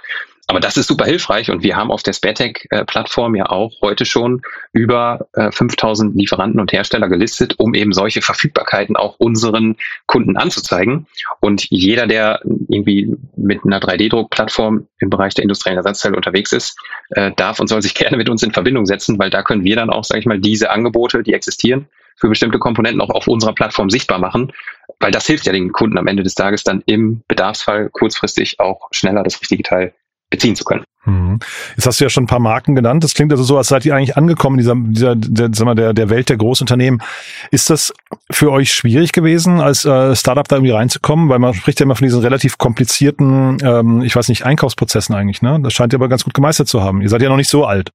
Aber 0.50 0.61
das 0.61 0.79
ist 0.79 0.87
super 0.87 1.05
hilfreich 1.05 1.50
und 1.50 1.62
wir 1.62 1.77
haben 1.77 1.91
auf 1.91 2.03
der 2.03 2.15
Spatec-Plattform 2.15 3.35
ja 3.35 3.50
auch 3.50 3.71
heute 3.83 4.06
schon 4.06 4.41
über 4.73 5.29
äh, 5.35 5.53
5000 5.53 6.17
Lieferanten 6.17 6.59
und 6.59 6.73
Hersteller 6.73 7.11
gelistet, 7.11 7.56
um 7.59 7.75
eben 7.75 7.93
solche 7.93 8.23
Verfügbarkeiten 8.23 8.97
auch 8.97 9.17
unseren 9.19 9.77
Kunden 10.06 10.39
anzuzeigen. 10.39 11.06
Und 11.41 11.67
jeder, 11.69 12.06
der 12.06 12.41
irgendwie 12.45 13.15
mit 13.37 13.61
einer 13.67 13.79
3D-Druck-Plattform 13.79 14.89
im 15.00 15.11
Bereich 15.11 15.35
der 15.35 15.43
industriellen 15.43 15.77
Ersatzteile 15.77 16.17
unterwegs 16.17 16.53
ist, 16.53 16.79
äh, 17.11 17.31
darf 17.37 17.61
und 17.61 17.69
soll 17.69 17.83
sich 17.83 17.95
gerne 17.95 18.17
mit 18.17 18.31
uns 18.31 18.43
in 18.43 18.53
Verbindung 18.53 18.87
setzen, 18.87 19.19
weil 19.19 19.29
da 19.29 19.43
können 19.43 19.65
wir 19.65 19.77
dann 19.77 19.91
auch, 19.91 20.05
sage 20.05 20.21
ich 20.21 20.27
mal, 20.27 20.41
diese 20.41 20.71
Angebote, 20.71 21.23
die 21.23 21.35
existieren, 21.35 21.89
für 22.17 22.31
bestimmte 22.31 22.59
Komponenten 22.59 23.03
auch 23.03 23.11
auf 23.11 23.29
unserer 23.29 23.53
Plattform 23.53 23.91
sichtbar 23.91 24.19
machen, 24.19 24.50
weil 24.99 25.12
das 25.12 25.27
hilft 25.27 25.45
ja 25.45 25.53
den 25.53 25.73
Kunden 25.73 25.99
am 25.99 26.06
Ende 26.06 26.23
des 26.23 26.35
Tages 26.35 26.65
dann 26.65 26.83
im 26.87 27.23
Bedarfsfall 27.29 27.91
kurzfristig 27.91 28.61
auch 28.61 28.89
schneller 28.93 29.23
das 29.23 29.41
richtige 29.43 29.62
Teil 29.62 29.93
beziehen 30.31 30.57
zu 30.57 30.65
können. 30.65 30.85
Mhm. 31.05 31.39
Jetzt 31.77 31.87
hast 31.87 32.01
du 32.01 32.05
ja 32.05 32.11
schon 32.11 32.25
ein 32.25 32.29
paar 32.29 32.41
Marken 32.41 32.75
genannt. 32.75 33.03
Das 33.03 33.15
klingt 33.15 33.33
also 33.33 33.43
so, 33.43 33.57
als 33.57 33.69
seid 33.69 33.85
ihr 33.85 33.95
eigentlich 33.95 34.17
angekommen 34.17 34.59
in 34.59 34.91
dieser, 34.91 35.15
dieser 35.15 35.17
der, 35.17 35.55
sagen 35.55 35.71
wir, 35.71 35.75
der, 35.75 35.95
der 35.95 36.11
Welt 36.11 36.29
der 36.29 36.37
Großunternehmen. 36.37 37.03
Ist 37.51 37.71
das 37.71 37.95
für 38.31 38.53
euch 38.53 38.73
schwierig 38.73 39.13
gewesen, 39.13 39.61
als 39.61 39.85
äh, 39.85 40.15
Startup 40.15 40.47
da 40.47 40.57
irgendwie 40.57 40.73
reinzukommen? 40.73 41.29
Weil 41.29 41.39
man 41.39 41.55
spricht 41.55 41.81
ja 41.81 41.85
immer 41.85 41.97
von 41.97 42.07
diesen 42.07 42.21
relativ 42.21 42.59
komplizierten, 42.59 43.59
ähm, 43.63 44.03
ich 44.03 44.15
weiß 44.15 44.29
nicht, 44.29 44.45
Einkaufsprozessen 44.45 45.15
eigentlich. 45.15 45.41
Ne? 45.43 45.59
Das 45.63 45.73
scheint 45.73 45.93
ihr 45.93 45.99
aber 45.99 46.09
ganz 46.09 46.25
gut 46.25 46.35
gemeistert 46.35 46.69
zu 46.69 46.83
haben. 46.83 47.01
Ihr 47.01 47.09
seid 47.09 47.23
ja 47.23 47.29
noch 47.29 47.37
nicht 47.37 47.51
so 47.51 47.65
alt. 47.65 47.91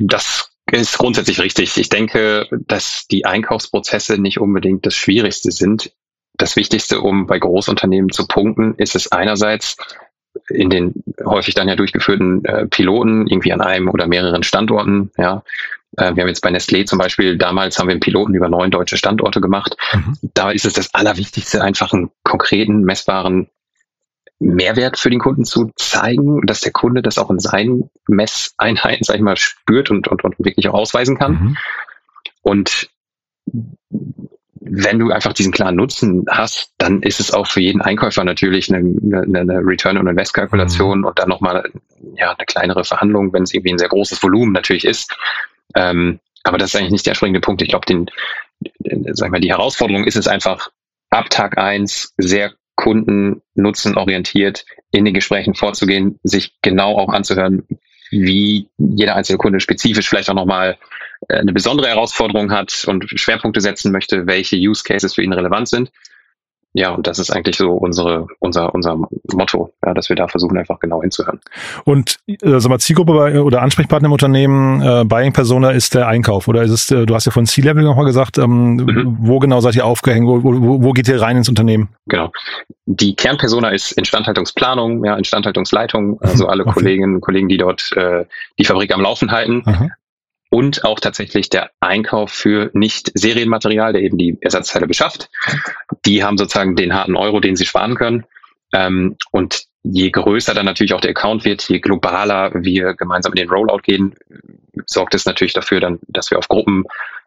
Das 0.00 0.50
ist 0.70 0.98
grundsätzlich 0.98 1.40
richtig. 1.40 1.76
Ich 1.76 1.88
denke, 1.88 2.46
dass 2.66 3.06
die 3.10 3.24
Einkaufsprozesse 3.24 4.18
nicht 4.18 4.38
unbedingt 4.38 4.86
das 4.86 4.94
Schwierigste 4.94 5.50
sind. 5.50 5.92
Das 6.36 6.56
Wichtigste, 6.56 7.00
um 7.00 7.26
bei 7.26 7.38
Großunternehmen 7.38 8.10
zu 8.10 8.26
punkten, 8.26 8.74
ist 8.76 8.96
es 8.96 9.12
einerseits, 9.12 9.76
in 10.48 10.70
den 10.70 10.94
häufig 11.24 11.54
dann 11.54 11.68
ja 11.68 11.76
durchgeführten 11.76 12.44
äh, 12.44 12.66
Piloten 12.66 13.26
irgendwie 13.26 13.52
an 13.52 13.60
einem 13.60 13.88
oder 13.88 14.06
mehreren 14.06 14.42
Standorten. 14.42 15.10
Ja, 15.16 15.42
äh, 15.96 16.14
wir 16.14 16.22
haben 16.22 16.28
jetzt 16.28 16.42
bei 16.42 16.50
Nestlé 16.50 16.86
zum 16.86 16.98
Beispiel 16.98 17.36
damals 17.36 17.78
haben 17.78 17.88
wir 17.88 17.92
einen 17.92 18.00
Piloten 18.00 18.34
über 18.34 18.48
neun 18.48 18.70
deutsche 18.70 18.96
Standorte 18.96 19.40
gemacht. 19.40 19.76
Mhm. 19.92 20.16
Da 20.34 20.50
ist 20.50 20.64
es 20.64 20.72
das 20.72 20.94
Allerwichtigste, 20.94 21.62
einfach 21.62 21.92
einen 21.92 22.10
konkreten, 22.22 22.82
messbaren 22.82 23.48
Mehrwert 24.40 24.98
für 24.98 25.10
den 25.10 25.20
Kunden 25.20 25.44
zu 25.44 25.70
zeigen, 25.76 26.44
dass 26.46 26.60
der 26.60 26.72
Kunde 26.72 27.02
das 27.02 27.18
auch 27.18 27.30
in 27.30 27.38
seinen 27.38 27.90
Messeinheiten, 28.08 29.04
sag 29.04 29.16
ich 29.16 29.22
mal, 29.22 29.36
spürt 29.36 29.90
und, 29.90 30.08
und, 30.08 30.24
und 30.24 30.38
wirklich 30.38 30.68
auch 30.68 30.74
ausweisen 30.74 31.16
kann. 31.16 31.32
Mhm. 31.32 31.56
Und 32.42 32.90
wenn 34.66 34.98
du 34.98 35.10
einfach 35.10 35.34
diesen 35.34 35.52
klaren 35.52 35.76
Nutzen 35.76 36.24
hast, 36.30 36.72
dann 36.78 37.02
ist 37.02 37.20
es 37.20 37.32
auch 37.32 37.46
für 37.46 37.60
jeden 37.60 37.82
Einkäufer 37.82 38.24
natürlich 38.24 38.72
eine, 38.72 38.78
eine, 38.78 39.40
eine 39.40 39.58
Return- 39.58 39.98
on 39.98 40.08
Invest-Kalkulation 40.08 41.00
mhm. 41.00 41.04
und 41.04 41.18
dann 41.18 41.28
nochmal 41.28 41.70
ja, 42.16 42.32
eine 42.32 42.46
kleinere 42.46 42.84
Verhandlung, 42.84 43.32
wenn 43.32 43.42
es 43.42 43.52
irgendwie 43.52 43.72
ein 43.72 43.78
sehr 43.78 43.88
großes 43.88 44.22
Volumen 44.22 44.52
natürlich 44.52 44.86
ist. 44.86 45.14
Ähm, 45.74 46.18
aber 46.44 46.56
das 46.56 46.70
ist 46.70 46.76
eigentlich 46.76 46.92
nicht 46.92 47.06
der 47.06 47.14
springende 47.14 47.40
Punkt. 47.40 47.60
Ich 47.60 47.68
glaube, 47.68 47.86
den, 47.86 48.10
sag 49.12 49.30
mal, 49.30 49.40
die 49.40 49.50
Herausforderung 49.50 50.04
ist 50.04 50.16
es 50.16 50.28
einfach, 50.28 50.70
ab 51.10 51.28
Tag 51.30 51.58
eins 51.58 52.14
sehr 52.16 52.54
kundennutzenorientiert 52.76 54.64
in 54.90 55.04
den 55.04 55.14
Gesprächen 55.14 55.54
vorzugehen, 55.54 56.18
sich 56.22 56.54
genau 56.62 56.96
auch 56.96 57.10
anzuhören, 57.10 57.66
wie 58.22 58.68
jeder 58.78 59.16
einzelne 59.16 59.38
Kunde 59.38 59.60
spezifisch 59.60 60.08
vielleicht 60.08 60.30
auch 60.30 60.34
nochmal 60.34 60.76
äh, 61.28 61.34
eine 61.36 61.52
besondere 61.52 61.88
Herausforderung 61.88 62.52
hat 62.52 62.84
und 62.86 63.04
Schwerpunkte 63.08 63.60
setzen 63.60 63.92
möchte, 63.92 64.26
welche 64.26 64.56
Use 64.56 64.82
Cases 64.82 65.14
für 65.14 65.22
ihn 65.22 65.32
relevant 65.32 65.68
sind. 65.68 65.90
Ja, 66.76 66.90
und 66.90 67.06
das 67.06 67.20
ist 67.20 67.30
eigentlich 67.30 67.56
so 67.56 67.70
unsere, 67.70 68.26
unser, 68.40 68.74
unser 68.74 68.96
Motto, 69.32 69.72
ja, 69.86 69.94
dass 69.94 70.08
wir 70.08 70.16
da 70.16 70.26
versuchen, 70.26 70.58
einfach 70.58 70.80
genau 70.80 71.02
hinzuhören. 71.02 71.40
Und 71.84 72.18
äh, 72.26 72.58
sag 72.58 72.68
mal, 72.68 72.80
Zielgruppe 72.80 73.12
bei, 73.12 73.40
oder 73.40 73.62
Ansprechpartner 73.62 74.06
im 74.06 74.12
Unternehmen, 74.12 74.82
äh, 74.82 75.04
Buying 75.04 75.32
Persona 75.32 75.70
ist 75.70 75.94
der 75.94 76.08
Einkauf 76.08 76.48
oder 76.48 76.64
ist 76.64 76.72
es, 76.72 76.90
äh, 76.90 77.06
du 77.06 77.14
hast 77.14 77.26
ja 77.26 77.32
von 77.32 77.46
C-Level 77.46 77.84
nochmal 77.84 78.06
gesagt, 78.06 78.38
ähm, 78.38 78.74
mhm. 78.74 79.16
wo 79.20 79.38
genau 79.38 79.60
seid 79.60 79.76
ihr 79.76 79.86
aufgehängt, 79.86 80.26
wo, 80.26 80.42
wo, 80.42 80.82
wo 80.82 80.92
geht 80.92 81.06
ihr 81.06 81.22
rein 81.22 81.36
ins 81.36 81.48
Unternehmen? 81.48 81.90
Genau. 82.06 82.32
Die 82.86 83.14
Kernpersona 83.14 83.68
ist 83.68 83.92
Instandhaltungsplanung, 83.92 85.04
ja, 85.04 85.14
Instandhaltungsleitung, 85.14 86.20
also 86.22 86.48
alle 86.48 86.64
okay. 86.66 86.74
Kolleginnen 86.74 87.14
und 87.14 87.20
Kollegen, 87.20 87.48
die 87.48 87.56
dort 87.56 87.92
äh, 87.92 88.24
die 88.58 88.64
Fabrik 88.64 88.92
am 88.92 89.00
Laufen 89.00 89.30
halten. 89.30 89.62
Aha 89.64 89.90
und 90.54 90.84
auch 90.84 91.00
tatsächlich 91.00 91.50
der 91.50 91.72
Einkauf 91.80 92.30
für 92.30 92.70
nicht 92.74 93.10
Serienmaterial, 93.14 93.92
der 93.92 94.02
eben 94.02 94.16
die 94.16 94.38
Ersatzteile 94.40 94.86
beschafft. 94.86 95.28
Die 96.06 96.22
haben 96.22 96.38
sozusagen 96.38 96.76
den 96.76 96.94
harten 96.94 97.16
Euro, 97.16 97.40
den 97.40 97.56
sie 97.56 97.66
sparen 97.66 97.96
können. 97.96 98.24
Ähm, 98.72 99.16
und 99.32 99.64
je 99.82 100.12
größer 100.12 100.54
dann 100.54 100.64
natürlich 100.64 100.94
auch 100.94 101.00
der 101.00 101.10
Account 101.10 101.44
wird, 101.44 101.68
je 101.68 101.80
globaler 101.80 102.52
wir 102.54 102.94
gemeinsam 102.94 103.32
in 103.32 103.38
den 103.38 103.50
Rollout 103.50 103.82
gehen, 103.82 104.14
sorgt 104.86 105.16
es 105.16 105.26
natürlich 105.26 105.54
dafür 105.54 105.80
dann, 105.80 105.98
dass 106.06 106.30
wir 106.30 106.38
auf 106.38 106.46
Gruppen 106.46 106.84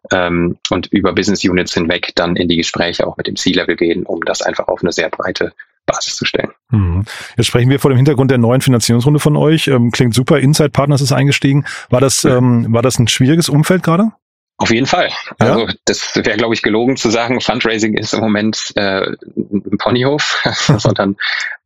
ähm, 0.09 0.57
und 0.69 0.87
über 0.87 1.11
Business 1.11 1.43
Units 1.43 1.73
hinweg 1.73 2.13
dann 2.15 2.37
in 2.37 2.47
die 2.47 2.55
Gespräche 2.55 3.05
auch 3.05 3.17
mit 3.17 3.27
dem 3.27 3.35
C-Level 3.35 3.75
gehen, 3.75 4.05
um 4.05 4.21
das 4.23 4.41
einfach 4.41 4.69
auf 4.69 4.81
eine 4.81 4.93
sehr 4.93 5.09
breite 5.09 5.51
Basis 5.87 6.15
zu 6.15 6.25
stellen. 6.25 6.51
Mhm. 6.69 7.05
Jetzt 7.35 7.47
sprechen 7.47 7.71
wir 7.71 7.79
vor 7.79 7.89
dem 7.89 7.97
Hintergrund 7.97 8.29
der 8.29 8.37
neuen 8.37 8.61
Finanzierungsrunde 8.61 9.19
von 9.19 9.35
euch. 9.35 9.67
Ähm, 9.67 9.89
klingt 9.89 10.13
super. 10.13 10.37
Inside 10.37 10.69
Partners 10.69 11.01
ist 11.01 11.11
eingestiegen. 11.11 11.65
War 11.89 12.01
das, 12.01 12.23
ähm, 12.25 12.67
war 12.69 12.83
das 12.83 12.99
ein 12.99 13.07
schwieriges 13.07 13.49
Umfeld 13.49 13.81
gerade? 13.81 14.11
Auf 14.59 14.71
jeden 14.71 14.87
Fall. 14.87 15.09
Ja? 15.39 15.53
Also 15.53 15.67
das 15.85 16.15
wäre, 16.15 16.35
glaube 16.35 16.55
ich, 16.55 16.63
gelogen 16.63 16.97
zu 16.97 17.11
sagen, 17.11 17.41
Fundraising 17.41 17.93
ist 17.95 18.13
im 18.13 18.21
Moment 18.21 18.73
äh, 18.75 19.05
ein 19.35 19.77
Ponyhof, 19.77 20.43
sondern 20.77 21.15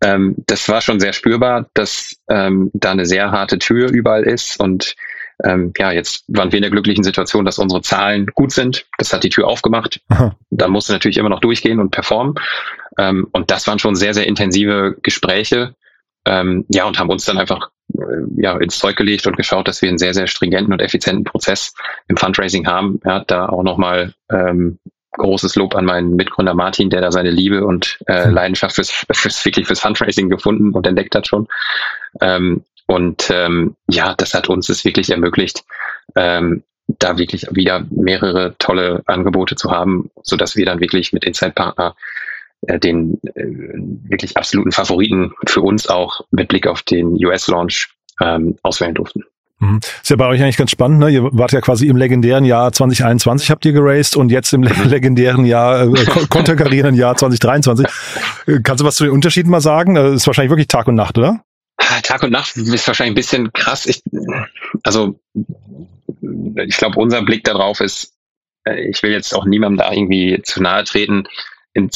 ähm, 0.02 0.36
das 0.46 0.68
war 0.68 0.82
schon 0.82 1.00
sehr 1.00 1.14
spürbar, 1.14 1.68
dass 1.74 2.18
ähm, 2.30 2.70
da 2.74 2.92
eine 2.92 3.06
sehr 3.06 3.32
harte 3.32 3.60
Tür 3.60 3.90
überall 3.90 4.24
ist 4.24 4.60
und 4.60 4.96
ähm, 5.44 5.74
ja, 5.78 5.92
jetzt 5.92 6.26
waren 6.28 6.52
wir 6.52 6.58
in 6.58 6.64
der 6.64 6.72
glücklichen 6.72 7.04
Situation, 7.04 7.46
dass 7.46 7.60
unsere 7.60 7.82
Zahlen 7.82 8.28
gut 8.28 8.52
sind. 8.52 8.86
Das 8.98 9.14
hat 9.14 9.24
die 9.24 9.30
Tür 9.30 9.48
aufgemacht. 9.48 10.02
Aha. 10.10 10.36
Da 10.50 10.68
musste 10.68 10.94
natürlich 10.94 11.18
immer 11.18 11.30
noch 11.30 11.40
durchgehen 11.40 11.80
und 11.80 11.92
performen. 11.92 12.36
Ähm, 12.98 13.28
und 13.32 13.52
das 13.52 13.68
waren 13.68 13.80
schon 13.80 13.96
sehr, 13.96 14.14
sehr 14.14 14.28
intensive 14.28 14.96
Gespräche. 15.02 15.76
Ähm, 16.26 16.66
ja, 16.70 16.86
und 16.86 17.00
haben 17.00 17.10
uns 17.10 17.26
dann 17.26 17.40
einfach 17.40 17.72
äh, 17.94 18.02
ja, 18.38 18.58
ins 18.58 18.78
Zeug 18.78 18.96
gelegt 18.96 19.26
und 19.26 19.38
geschaut, 19.38 19.68
dass 19.68 19.82
wir 19.82 19.90
einen 19.90 19.98
sehr, 19.98 20.14
sehr 20.14 20.28
stringenten 20.28 20.74
und 20.74 20.82
effizienten 20.82 21.24
Prozess 21.24 21.74
im 22.08 22.18
Fundraising 22.18 22.68
haben. 22.68 23.00
Ja, 23.04 23.24
da 23.26 23.48
auch 23.48 23.64
nochmal 23.64 24.14
ähm, 24.32 24.78
großes 25.14 25.56
Lob 25.56 25.76
an 25.76 25.86
meinen 25.86 26.16
Mitgründer 26.16 26.54
Martin, 26.54 26.90
der 26.90 27.02
da 27.02 27.12
seine 27.12 27.32
Liebe 27.32 27.66
und 27.66 28.00
äh, 28.08 28.26
hm. 28.26 28.34
Leidenschaft 28.34 28.76
fürs, 28.76 28.92
fürs 29.12 29.44
wirklich 29.44 29.68
fürs 29.68 29.82
Fundraising 29.82 30.30
gefunden 30.30 30.72
und 30.72 30.88
entdeckt 30.88 31.16
hat 31.16 31.28
schon. 31.28 31.48
Ähm, 32.22 32.64
und 32.92 33.30
ähm, 33.32 33.76
ja, 33.90 34.14
das 34.16 34.34
hat 34.34 34.50
uns 34.50 34.68
es 34.68 34.84
wirklich 34.84 35.10
ermöglicht, 35.10 35.64
ähm, 36.16 36.64
da 36.88 37.18
wirklich 37.18 37.48
wieder 37.52 37.86
mehrere 37.90 38.56
tolle 38.60 39.02
Angebote 39.06 39.56
zu 39.56 39.72
haben, 39.72 40.12
so 40.24 40.36
dass 40.36 40.58
wir 40.58 40.66
dann 40.66 40.82
wirklich 40.82 41.14
mit 41.14 41.24
Inside 41.24 41.54
Partner 41.54 41.96
äh, 42.68 42.80
den 42.80 43.22
äh, 43.36 43.46
wirklich 44.10 44.36
absoluten 44.36 44.74
Favoriten 44.74 45.32
für 45.48 45.62
uns 45.62 45.88
auch 45.88 46.22
mit 46.32 46.50
Blick 46.50 46.68
auf 46.68 46.82
den 46.82 47.14
US-Launch 47.26 47.90
ähm, 48.22 48.58
auswählen 48.62 48.94
durften. 48.94 49.24
Mhm. 49.60 49.80
Ist 50.02 50.10
ja 50.10 50.18
bei 50.18 50.28
euch 50.28 50.42
eigentlich 50.42 50.58
ganz 50.58 50.72
spannend, 50.72 51.00
ne? 51.00 51.10
Ihr 51.12 51.24
wart 51.32 51.54
ja 51.54 51.62
quasi 51.62 51.88
im 51.88 51.96
legendären 51.96 52.44
Jahr 52.44 52.74
2021 52.74 53.52
habt 53.52 53.64
ihr 53.64 53.72
geraced 53.72 54.18
und 54.18 54.32
jetzt 54.32 54.52
im 54.54 54.64
legendären 54.64 55.46
Jahr, 55.46 55.84
äh, 55.84 56.06
konterkarierenden 56.30 57.00
Jahr 57.00 57.16
2023. 57.16 57.86
Äh, 58.48 58.60
kannst 58.64 58.82
du 58.82 58.86
was 58.86 58.96
zu 58.96 59.06
den 59.06 59.14
Unterschieden 59.14 59.50
mal 59.50 59.62
sagen? 59.62 59.96
Das 59.96 60.14
ist 60.14 60.28
wahrscheinlich 60.28 60.50
wirklich 60.52 60.68
Tag 60.68 60.88
und 60.88 60.96
Nacht, 60.96 61.18
oder? 61.18 61.42
Tag 62.04 62.24
und 62.24 62.32
Nacht 62.32 62.56
ist 62.56 62.88
wahrscheinlich 62.88 63.12
ein 63.12 63.16
bisschen 63.16 63.54
krass. 63.54 63.86
Ich, 63.86 64.04
also, 64.84 65.20
ich 66.66 66.78
glaube, 66.78 67.00
unser 67.00 67.22
Blick 67.24 67.44
darauf 67.44 67.80
ist, 67.82 68.14
äh, 68.66 68.90
ich 68.90 69.02
will 69.04 69.12
jetzt 69.12 69.34
auch 69.34 69.46
niemandem 69.46 69.80
da 69.80 69.92
irgendwie 69.92 70.42
zu 70.44 70.62
nahe 70.62 70.84
treten 70.84 71.28
in, 71.74 71.90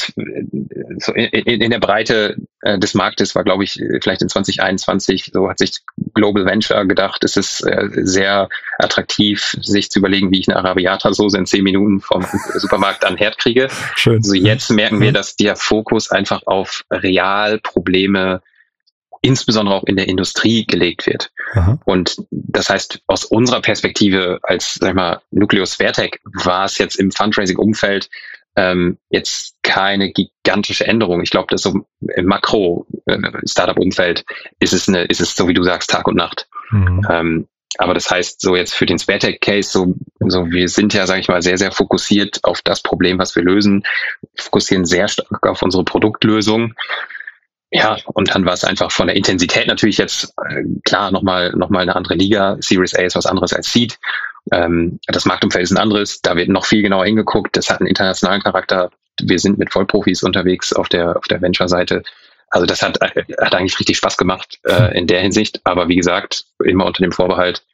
in, 1.15 1.61
in 1.61 1.69
der 1.69 1.79
Breite 1.79 2.37
äh, 2.61 2.79
des 2.79 2.93
Marktes 2.93 3.35
war, 3.35 3.43
glaube 3.43 3.65
ich, 3.65 3.81
vielleicht 4.01 4.21
in 4.21 4.29
2021, 4.29 5.31
so 5.33 5.49
hat 5.49 5.57
sich 5.57 5.79
Global 6.13 6.45
Venture 6.45 6.85
gedacht, 6.85 7.23
es 7.25 7.35
ist 7.35 7.61
äh, 7.65 7.89
sehr 7.91 8.47
attraktiv, 8.79 9.55
sich 9.61 9.91
zu 9.91 9.99
überlegen, 9.99 10.31
wie 10.31 10.39
ich 10.39 10.47
eine 10.47 10.57
Arabiata-Soße 10.57 11.37
in 11.37 11.45
zehn 11.45 11.63
Minuten 11.63 11.99
vom 11.99 12.25
Supermarkt 12.55 13.03
an 13.03 13.17
Herd 13.17 13.37
kriege. 13.37 13.67
Schön. 13.95 14.17
Also 14.17 14.33
jetzt 14.33 14.71
merken 14.71 15.01
wir, 15.01 15.09
mhm. 15.09 15.15
dass 15.15 15.35
der 15.35 15.57
Fokus 15.57 16.09
einfach 16.09 16.43
auf 16.45 16.85
Realprobleme 16.89 18.41
insbesondere 19.25 19.75
auch 19.75 19.83
in 19.85 19.95
der 19.95 20.07
Industrie 20.07 20.65
gelegt 20.65 21.07
wird. 21.07 21.31
Aha. 21.53 21.79
Und 21.85 22.17
das 22.29 22.69
heißt, 22.69 23.01
aus 23.07 23.25
unserer 23.25 23.61
Perspektive 23.61 24.39
als, 24.43 24.75
sag 24.75 24.89
ich 24.89 24.95
mal, 24.95 25.21
Nucleus 25.31 25.75
Vertec 25.75 26.21
war 26.43 26.65
es 26.65 26.77
jetzt 26.77 26.95
im 26.95 27.11
Fundraising-Umfeld 27.11 28.09
ähm, 28.55 28.99
jetzt 29.09 29.55
keine 29.63 30.11
gigantische 30.11 30.85
Änderung. 30.85 31.21
Ich 31.21 31.31
glaube, 31.31 31.47
dass 31.49 31.63
so 31.63 31.85
im 32.15 32.25
Makro-Startup-Umfeld 32.25 34.19
äh, 34.19 34.23
ist 34.59 34.73
es 34.73 34.87
eine, 34.87 35.03
ist 35.05 35.21
es 35.21 35.35
so 35.35 35.47
wie 35.47 35.53
du 35.53 35.63
sagst, 35.63 35.89
Tag 35.89 36.07
und 36.07 36.15
Nacht. 36.15 36.47
Mhm. 36.69 37.07
Ähm, 37.09 37.47
aber 37.77 37.93
das 37.93 38.09
heißt, 38.09 38.39
so 38.39 38.55
jetzt 38.55 38.73
für 38.73 38.85
den 38.85 38.99
Spertec-Case, 38.99 39.69
so, 39.69 39.95
so 40.19 40.49
wir 40.51 40.69
sind 40.69 40.93
ja, 40.93 41.07
sage 41.07 41.19
ich 41.19 41.27
mal, 41.27 41.41
sehr, 41.41 41.57
sehr 41.57 41.71
fokussiert 41.71 42.39
auf 42.43 42.61
das 42.61 42.81
Problem, 42.81 43.19
was 43.19 43.35
wir 43.35 43.43
lösen, 43.43 43.83
fokussieren 44.35 44.85
sehr 44.85 45.07
stark 45.07 45.45
auf 45.47 45.61
unsere 45.61 45.83
Produktlösung. 45.83 46.75
Ja, 47.75 47.97
und 48.13 48.33
dann 48.33 48.45
war 48.45 48.53
es 48.53 48.63
einfach 48.63 48.89
von 48.89 49.07
der 49.07 49.17
Intensität 49.17 49.67
natürlich 49.67 49.97
jetzt 49.97 50.33
äh, 50.49 50.63
klar 50.85 51.11
nochmal 51.11 51.51
noch 51.57 51.69
mal 51.69 51.81
eine 51.81 51.95
andere 51.95 52.15
Liga. 52.15 52.55
Series 52.61 52.95
A 52.95 53.01
ist 53.01 53.17
was 53.17 53.25
anderes 53.25 53.51
als 53.51 53.71
Seed. 53.71 53.99
Ähm, 54.53 54.97
das 55.07 55.25
Marktumfeld 55.25 55.63
ist 55.63 55.71
ein 55.71 55.77
anderes. 55.77 56.21
Da 56.21 56.37
wird 56.37 56.47
noch 56.47 56.65
viel 56.65 56.83
genauer 56.83 57.05
hingeguckt. 57.05 57.57
Das 57.57 57.69
hat 57.69 57.81
einen 57.81 57.87
internationalen 57.87 58.41
Charakter. 58.41 58.91
Wir 59.21 59.39
sind 59.39 59.57
mit 59.57 59.73
Vollprofis 59.73 60.23
unterwegs 60.23 60.71
auf 60.71 60.87
der, 60.87 61.17
auf 61.17 61.25
der 61.25 61.41
Venture-Seite. 61.41 62.03
Also 62.49 62.65
das 62.65 62.81
hat, 62.81 62.97
hat 63.01 63.55
eigentlich 63.55 63.77
richtig 63.77 63.97
Spaß 63.97 64.15
gemacht 64.15 64.57
äh, 64.63 64.97
in 64.97 65.07
der 65.07 65.19
Hinsicht. 65.19 65.59
Aber 65.65 65.89
wie 65.89 65.97
gesagt, 65.97 66.45
immer 66.63 66.85
unter 66.85 67.03
dem 67.03 67.11
Vorbehalt, 67.11 67.65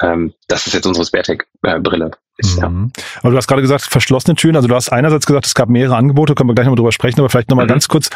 ähm, 0.00 0.32
das 0.46 0.68
ist 0.68 0.74
jetzt 0.74 0.86
unsere 0.86 1.06
Spertec-Brille 1.06 2.12
ist. 2.40 2.56
Mhm. 2.56 2.90
Ja. 2.96 3.04
Aber 3.22 3.30
du 3.30 3.36
hast 3.36 3.46
gerade 3.46 3.62
gesagt, 3.62 3.84
verschlossene 3.84 4.34
Türen. 4.34 4.56
Also 4.56 4.68
du 4.68 4.74
hast 4.74 4.90
einerseits 4.90 5.26
gesagt, 5.26 5.46
es 5.46 5.54
gab 5.54 5.68
mehrere 5.68 5.96
Angebote, 5.96 6.34
können 6.34 6.48
wir 6.50 6.54
gleich 6.54 6.66
nochmal 6.66 6.76
drüber 6.76 6.92
sprechen, 6.92 7.20
aber 7.20 7.28
vielleicht 7.28 7.50
nochmal 7.50 7.66
mhm. 7.66 7.70
ganz 7.70 7.88
kurz, 7.88 8.10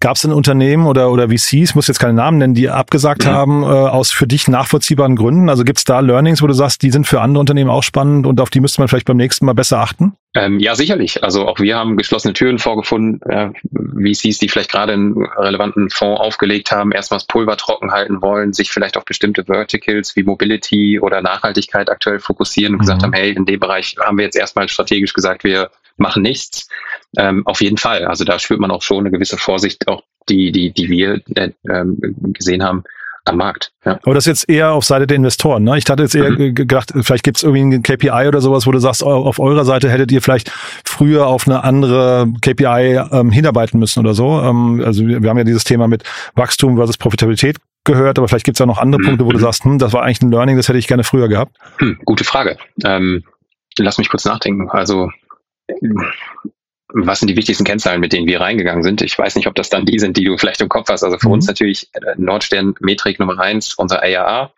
gab 0.00 0.16
es 0.16 0.24
ein 0.24 0.32
Unternehmen 0.32 0.86
oder, 0.86 1.10
oder 1.10 1.28
VCs, 1.28 1.74
muss 1.74 1.88
jetzt 1.88 1.98
keine 1.98 2.14
Namen 2.14 2.38
nennen, 2.38 2.54
die 2.54 2.68
abgesagt 2.68 3.24
mhm. 3.24 3.30
haben, 3.30 3.62
äh, 3.62 3.66
aus 3.66 4.10
für 4.10 4.26
dich 4.26 4.48
nachvollziehbaren 4.48 5.16
Gründen? 5.16 5.48
Also 5.48 5.64
gibt 5.64 5.78
es 5.78 5.84
da 5.84 6.00
Learnings, 6.00 6.42
wo 6.42 6.46
du 6.46 6.54
sagst, 6.54 6.82
die 6.82 6.90
sind 6.90 7.06
für 7.06 7.20
andere 7.20 7.40
Unternehmen 7.40 7.70
auch 7.70 7.82
spannend 7.82 8.26
und 8.26 8.40
auf 8.40 8.50
die 8.50 8.60
müsste 8.60 8.80
man 8.80 8.88
vielleicht 8.88 9.06
beim 9.06 9.16
nächsten 9.16 9.46
Mal 9.46 9.54
besser 9.54 9.78
achten? 9.78 10.14
Ähm, 10.34 10.60
ja, 10.60 10.74
sicherlich. 10.74 11.24
Also 11.24 11.46
auch 11.46 11.58
wir 11.58 11.76
haben 11.76 11.96
geschlossene 11.96 12.34
Türen 12.34 12.58
vorgefunden, 12.58 13.20
äh, 13.28 13.50
VCs, 13.72 14.38
die 14.38 14.48
vielleicht 14.48 14.70
gerade 14.70 14.92
einen 14.92 15.16
relevanten 15.16 15.88
Fonds 15.90 16.20
aufgelegt 16.20 16.70
haben, 16.70 16.92
erstmals 16.92 17.26
Pulver 17.26 17.56
trocken 17.56 17.92
halten 17.92 18.20
wollen, 18.20 18.52
sich 18.52 18.70
vielleicht 18.70 18.96
auf 18.96 19.04
bestimmte 19.04 19.44
Verticals 19.44 20.16
wie 20.16 20.22
Mobility 20.22 21.00
oder 21.00 21.22
Nachhaltigkeit 21.22 21.90
aktuell 21.90 22.20
fokussieren 22.20 22.74
und 22.74 22.78
mhm. 22.78 22.82
gesagt 22.82 23.02
haben, 23.02 23.12
hey, 23.14 23.32
in 23.32 23.46
dem 23.46 23.58
Bereich 23.68 23.96
haben 24.00 24.16
wir 24.16 24.24
jetzt 24.24 24.36
erstmal 24.36 24.68
strategisch 24.68 25.12
gesagt, 25.12 25.44
wir 25.44 25.70
machen 25.98 26.22
nichts. 26.22 26.68
Ähm, 27.16 27.46
auf 27.46 27.60
jeden 27.60 27.76
Fall. 27.76 28.04
Also 28.04 28.24
da 28.24 28.38
spürt 28.38 28.60
man 28.60 28.70
auch 28.70 28.82
schon 28.82 29.00
eine 29.00 29.10
gewisse 29.10 29.36
Vorsicht, 29.36 29.86
auch 29.88 30.02
die, 30.28 30.52
die, 30.52 30.72
die 30.72 30.88
wir 30.88 31.20
äh, 31.34 31.50
ähm, 31.68 31.98
gesehen 32.32 32.62
haben 32.62 32.84
am 33.24 33.36
Markt. 33.36 33.72
Ja. 33.84 33.98
Aber 34.02 34.14
das 34.14 34.26
ist 34.26 34.40
jetzt 34.42 34.48
eher 34.48 34.72
auf 34.72 34.84
Seite 34.84 35.06
der 35.06 35.16
Investoren. 35.16 35.64
Ne? 35.64 35.76
Ich 35.76 35.84
hatte 35.88 36.02
jetzt 36.02 36.14
eher 36.14 36.30
mhm. 36.30 36.54
gedacht, 36.54 36.92
vielleicht 37.02 37.24
gibt 37.24 37.36
es 37.36 37.42
irgendwie 37.42 37.76
ein 37.76 37.82
KPI 37.82 38.26
oder 38.26 38.40
sowas, 38.40 38.66
wo 38.66 38.72
du 38.72 38.78
sagst, 38.78 39.02
auf 39.02 39.38
eurer 39.38 39.66
Seite 39.66 39.90
hättet 39.90 40.10
ihr 40.12 40.22
vielleicht 40.22 40.50
früher 40.84 41.26
auf 41.26 41.46
eine 41.46 41.62
andere 41.62 42.28
KPI 42.40 43.00
ähm, 43.12 43.30
hinarbeiten 43.30 43.78
müssen 43.78 44.00
oder 44.00 44.14
so. 44.14 44.40
Ähm, 44.40 44.82
also 44.84 45.06
wir, 45.06 45.22
wir 45.22 45.28
haben 45.28 45.38
ja 45.38 45.44
dieses 45.44 45.64
Thema 45.64 45.88
mit 45.88 46.04
Wachstum 46.34 46.76
versus 46.76 46.96
Profitability 46.96 47.52
gehört, 47.84 48.18
aber 48.18 48.28
vielleicht 48.28 48.46
gibt 48.46 48.56
es 48.56 48.60
ja 48.60 48.66
noch 48.66 48.78
andere 48.78 49.02
mhm. 49.02 49.06
Punkte, 49.06 49.26
wo 49.26 49.32
du 49.32 49.38
sagst, 49.38 49.64
hm, 49.64 49.78
das 49.78 49.92
war 49.92 50.02
eigentlich 50.02 50.22
ein 50.22 50.30
Learning, 50.30 50.56
das 50.56 50.68
hätte 50.68 50.78
ich 50.78 50.86
gerne 50.86 51.04
früher 51.04 51.28
gehabt. 51.28 51.56
Hm, 51.78 51.98
gute 52.04 52.24
Frage. 52.24 52.56
Ähm, 52.84 53.24
lass 53.82 53.98
mich 53.98 54.08
kurz 54.08 54.24
nachdenken. 54.24 54.68
Also 54.70 55.10
was 56.94 57.20
sind 57.20 57.28
die 57.28 57.36
wichtigsten 57.36 57.64
Kennzahlen, 57.64 58.00
mit 58.00 58.12
denen 58.12 58.26
wir 58.26 58.40
reingegangen 58.40 58.82
sind? 58.82 59.02
Ich 59.02 59.18
weiß 59.18 59.36
nicht, 59.36 59.46
ob 59.46 59.54
das 59.54 59.68
dann 59.68 59.84
die 59.84 59.98
sind, 59.98 60.16
die 60.16 60.24
du 60.24 60.38
vielleicht 60.38 60.60
im 60.60 60.68
Kopf 60.68 60.88
hast. 60.88 61.04
Also 61.04 61.18
für 61.18 61.28
mhm. 61.28 61.34
uns 61.34 61.46
natürlich 61.46 61.90
äh, 61.92 62.14
Nordstern-Metrik 62.16 63.18
Nummer 63.18 63.38
eins, 63.38 63.74
unser 63.74 64.02
ARA. 64.02 64.52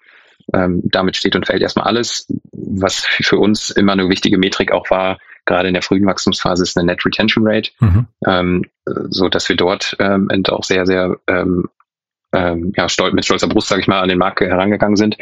Ähm, 0.54 0.80
damit 0.84 1.16
steht 1.16 1.36
und 1.36 1.46
fällt 1.46 1.62
erstmal 1.62 1.86
alles. 1.86 2.26
Was 2.52 3.04
für 3.04 3.38
uns 3.38 3.70
immer 3.70 3.92
eine 3.92 4.08
wichtige 4.08 4.38
Metrik 4.38 4.72
auch 4.72 4.90
war, 4.90 5.18
gerade 5.44 5.68
in 5.68 5.74
der 5.74 5.82
frühen 5.82 6.06
Wachstumsphase, 6.06 6.62
ist 6.62 6.76
eine 6.76 6.86
Net 6.86 7.04
Retention 7.04 7.46
Rate, 7.46 7.70
mhm. 7.80 8.06
ähm, 8.26 8.64
so 8.84 9.28
dass 9.28 9.48
wir 9.48 9.56
dort 9.56 9.96
ähm, 9.98 10.28
auch 10.48 10.64
sehr, 10.64 10.86
sehr 10.86 11.16
ähm, 11.26 11.68
ähm, 12.32 12.72
ja, 12.76 12.88
stolz, 12.88 13.12
mit 13.12 13.24
stolzer 13.24 13.48
Brust, 13.48 13.68
sage 13.68 13.80
ich 13.80 13.88
mal, 13.88 14.00
an 14.00 14.08
den 14.08 14.18
Markt 14.18 14.40
herangegangen 14.40 14.96
sind. 14.96 15.16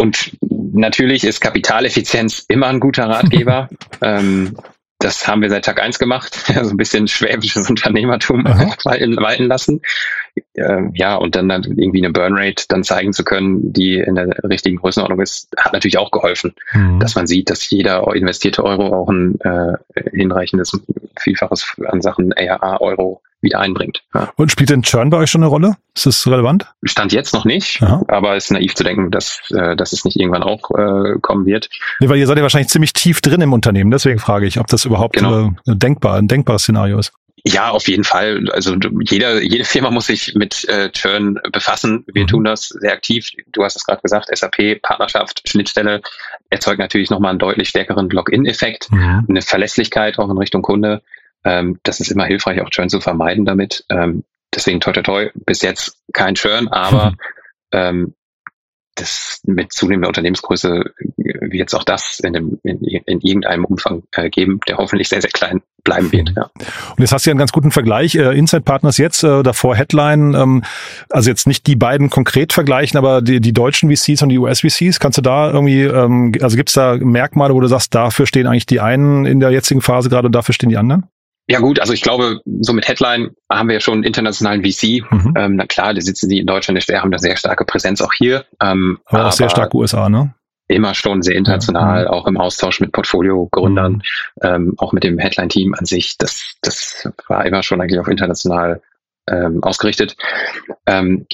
Und 0.00 0.36
natürlich 0.40 1.24
ist 1.24 1.40
Kapitaleffizienz 1.40 2.46
immer 2.48 2.68
ein 2.68 2.80
guter 2.80 3.04
Ratgeber. 3.08 3.68
ähm, 4.02 4.56
das 4.98 5.26
haben 5.26 5.40
wir 5.42 5.50
seit 5.50 5.64
Tag 5.64 5.82
eins 5.82 5.98
gemacht, 5.98 6.34
so 6.62 6.70
ein 6.70 6.76
bisschen 6.76 7.06
schwäbisches 7.06 7.68
Unternehmertum 7.68 8.44
walten, 8.84 9.16
walten 9.16 9.44
lassen. 9.44 9.82
Äh, 10.54 10.82
ja, 10.94 11.16
und 11.16 11.36
dann, 11.36 11.48
dann 11.48 11.64
irgendwie 11.64 12.02
eine 12.02 12.12
Burnrate 12.12 12.64
dann 12.68 12.82
zeigen 12.82 13.12
zu 13.12 13.24
können, 13.24 13.72
die 13.74 13.98
in 13.98 14.14
der 14.14 14.28
richtigen 14.44 14.76
Größenordnung 14.76 15.20
ist, 15.20 15.48
hat 15.58 15.74
natürlich 15.74 15.98
auch 15.98 16.10
geholfen, 16.10 16.54
mhm. 16.72 16.98
dass 17.00 17.14
man 17.14 17.26
sieht, 17.26 17.50
dass 17.50 17.68
jeder 17.68 18.06
investierte 18.14 18.64
Euro 18.64 18.94
auch 18.94 19.08
ein 19.10 19.38
äh, 19.40 19.76
hinreichendes 20.12 20.78
Vielfaches 21.18 21.76
an 21.86 22.00
Sachen 22.00 22.32
ARA 22.32 22.80
Euro 22.80 23.22
wieder 23.42 23.60
einbringt. 23.60 24.02
Ja. 24.14 24.32
Und 24.36 24.50
spielt 24.52 24.70
denn 24.70 24.82
Churn 24.82 25.10
bei 25.10 25.16
euch 25.16 25.30
schon 25.30 25.42
eine 25.42 25.48
Rolle? 25.48 25.76
Ist 25.94 26.06
das 26.06 26.26
relevant? 26.26 26.66
Stand 26.84 27.12
jetzt 27.12 27.32
noch 27.32 27.44
nicht, 27.44 27.82
Aha. 27.82 28.04
aber 28.08 28.36
es 28.36 28.44
ist 28.44 28.50
naiv 28.50 28.74
zu 28.74 28.84
denken, 28.84 29.10
dass, 29.10 29.40
äh, 29.50 29.76
dass 29.76 29.92
es 29.92 30.04
nicht 30.04 30.18
irgendwann 30.18 30.42
auch 30.42 30.70
äh, 30.70 31.18
kommen 31.20 31.46
wird. 31.46 31.68
Nee, 32.00 32.08
weil 32.08 32.18
ihr 32.18 32.26
seid 32.26 32.36
ja 32.36 32.42
wahrscheinlich 32.42 32.70
ziemlich 32.70 32.92
tief 32.92 33.20
drin 33.20 33.40
im 33.40 33.52
Unternehmen, 33.52 33.90
deswegen 33.90 34.18
frage 34.18 34.46
ich, 34.46 34.58
ob 34.58 34.66
das 34.66 34.84
überhaupt 34.84 35.16
genau. 35.16 35.48
äh, 35.66 35.76
denkbar, 35.76 36.16
ein 36.16 36.28
denkbares 36.28 36.62
Szenario 36.62 36.98
ist. 36.98 37.12
Ja, 37.44 37.70
auf 37.70 37.88
jeden 37.88 38.04
Fall. 38.04 38.50
Also 38.50 38.76
jeder, 39.00 39.42
jede 39.42 39.64
Firma 39.64 39.90
muss 39.90 40.06
sich 40.06 40.34
mit 40.34 40.68
äh, 40.68 40.90
Churn 40.90 41.38
befassen. 41.52 42.04
Wir 42.12 42.24
mhm. 42.24 42.26
tun 42.26 42.44
das 42.44 42.68
sehr 42.68 42.92
aktiv. 42.92 43.30
Du 43.52 43.64
hast 43.64 43.76
es 43.76 43.84
gerade 43.84 44.02
gesagt, 44.02 44.28
SAP, 44.36 44.82
Partnerschaft, 44.82 45.48
Schnittstelle 45.48 46.02
erzeugt 46.50 46.78
natürlich 46.78 47.10
nochmal 47.10 47.30
einen 47.30 47.38
deutlich 47.38 47.68
stärkeren 47.68 48.10
Login-Effekt, 48.10 48.90
mhm. 48.90 49.26
eine 49.28 49.42
Verlässlichkeit 49.42 50.18
auch 50.18 50.28
in 50.28 50.36
Richtung 50.36 50.62
Kunde. 50.62 51.02
Ähm, 51.44 51.78
das 51.82 52.00
ist 52.00 52.10
immer 52.10 52.24
hilfreich, 52.24 52.60
auch 52.60 52.70
Churn 52.70 52.88
zu 52.88 53.00
vermeiden 53.00 53.44
damit. 53.44 53.84
Ähm, 53.88 54.24
deswegen 54.54 54.80
toi 54.80 54.92
toi 54.92 55.02
toi, 55.02 55.30
bis 55.34 55.62
jetzt 55.62 55.96
kein 56.12 56.34
Churn, 56.34 56.68
aber 56.68 57.14
ähm, 57.72 58.14
das 59.00 59.40
mit 59.44 59.72
zunehmender 59.72 60.08
Unternehmensgröße 60.08 60.84
wird 61.16 61.68
es 61.68 61.74
auch 61.74 61.84
das 61.84 62.20
in, 62.20 62.32
dem, 62.32 62.58
in, 62.62 62.80
in 62.80 63.20
irgendeinem 63.20 63.64
Umfang 63.64 64.02
äh, 64.12 64.28
geben, 64.28 64.60
der 64.68 64.76
hoffentlich 64.76 65.08
sehr, 65.08 65.20
sehr 65.20 65.30
klein 65.30 65.62
bleiben 65.84 66.12
wird. 66.12 66.32
Ja. 66.36 66.50
Und 66.90 66.98
jetzt 66.98 67.12
hast 67.12 67.24
du 67.24 67.30
ja 67.30 67.32
einen 67.32 67.38
ganz 67.38 67.52
guten 67.52 67.70
Vergleich. 67.70 68.14
Äh, 68.14 68.36
Inside 68.36 68.62
Partners 68.62 68.98
jetzt, 68.98 69.24
äh, 69.24 69.42
davor 69.42 69.76
Headline, 69.76 70.34
ähm, 70.34 70.64
also 71.08 71.30
jetzt 71.30 71.46
nicht 71.46 71.66
die 71.66 71.76
beiden 71.76 72.10
konkret 72.10 72.52
vergleichen, 72.52 72.98
aber 72.98 73.22
die, 73.22 73.40
die 73.40 73.52
deutschen 73.52 73.94
VCs 73.94 74.22
und 74.22 74.28
die 74.28 74.38
US-VCs, 74.38 75.00
kannst 75.00 75.18
du 75.18 75.22
da 75.22 75.50
irgendwie, 75.50 75.82
ähm, 75.82 76.32
also 76.42 76.56
gibt 76.56 76.68
es 76.68 76.74
da 76.74 76.96
Merkmale, 76.96 77.54
wo 77.54 77.60
du 77.60 77.68
sagst, 77.68 77.94
dafür 77.94 78.26
stehen 78.26 78.46
eigentlich 78.46 78.66
die 78.66 78.80
einen 78.80 79.24
in 79.24 79.40
der 79.40 79.50
jetzigen 79.50 79.80
Phase 79.80 80.10
gerade, 80.10 80.30
dafür 80.30 80.52
stehen 80.52 80.68
die 80.68 80.76
anderen? 80.76 81.06
Ja 81.50 81.58
gut, 81.58 81.80
also 81.80 81.92
ich 81.92 82.02
glaube, 82.02 82.40
so 82.60 82.72
mit 82.72 82.86
Headline 82.86 83.32
haben 83.50 83.68
wir 83.68 83.80
schon 83.80 83.94
einen 83.94 84.04
internationalen 84.04 84.62
VC. 84.62 85.02
Mhm. 85.10 85.34
Ähm, 85.36 85.56
na 85.56 85.66
klar, 85.66 85.92
die 85.94 86.00
sitzen 86.00 86.28
die 86.28 86.38
in 86.38 86.46
Deutschland, 86.46 86.80
die 86.88 86.96
haben 86.96 87.10
eine 87.10 87.18
sehr 87.18 87.36
starke 87.36 87.64
Präsenz 87.64 88.00
auch 88.00 88.12
hier. 88.12 88.44
Ähm, 88.62 89.00
aber 89.06 89.26
auch 89.26 89.32
sehr 89.32 89.50
stark 89.50 89.74
USA, 89.74 90.08
ne? 90.08 90.32
Immer 90.68 90.94
schon 90.94 91.22
sehr 91.22 91.34
international, 91.34 92.04
ja. 92.04 92.10
Auch 92.10 92.28
im 92.28 92.36
Austausch 92.36 92.78
mit 92.78 92.92
Portfolio-Gründern, 92.92 93.94
mhm. 93.94 94.02
ähm, 94.42 94.74
auch 94.78 94.92
mit 94.92 95.02
dem 95.02 95.18
Headline-Team 95.18 95.74
an 95.74 95.86
sich. 95.86 96.16
Das, 96.18 96.54
das 96.62 97.10
war 97.26 97.44
immer 97.44 97.64
schon 97.64 97.80
eigentlich 97.80 97.98
auf 97.98 98.06
international 98.06 98.80
ähm, 99.28 99.60
ausgerichtet. 99.64 100.16
Ähm, 100.86 101.26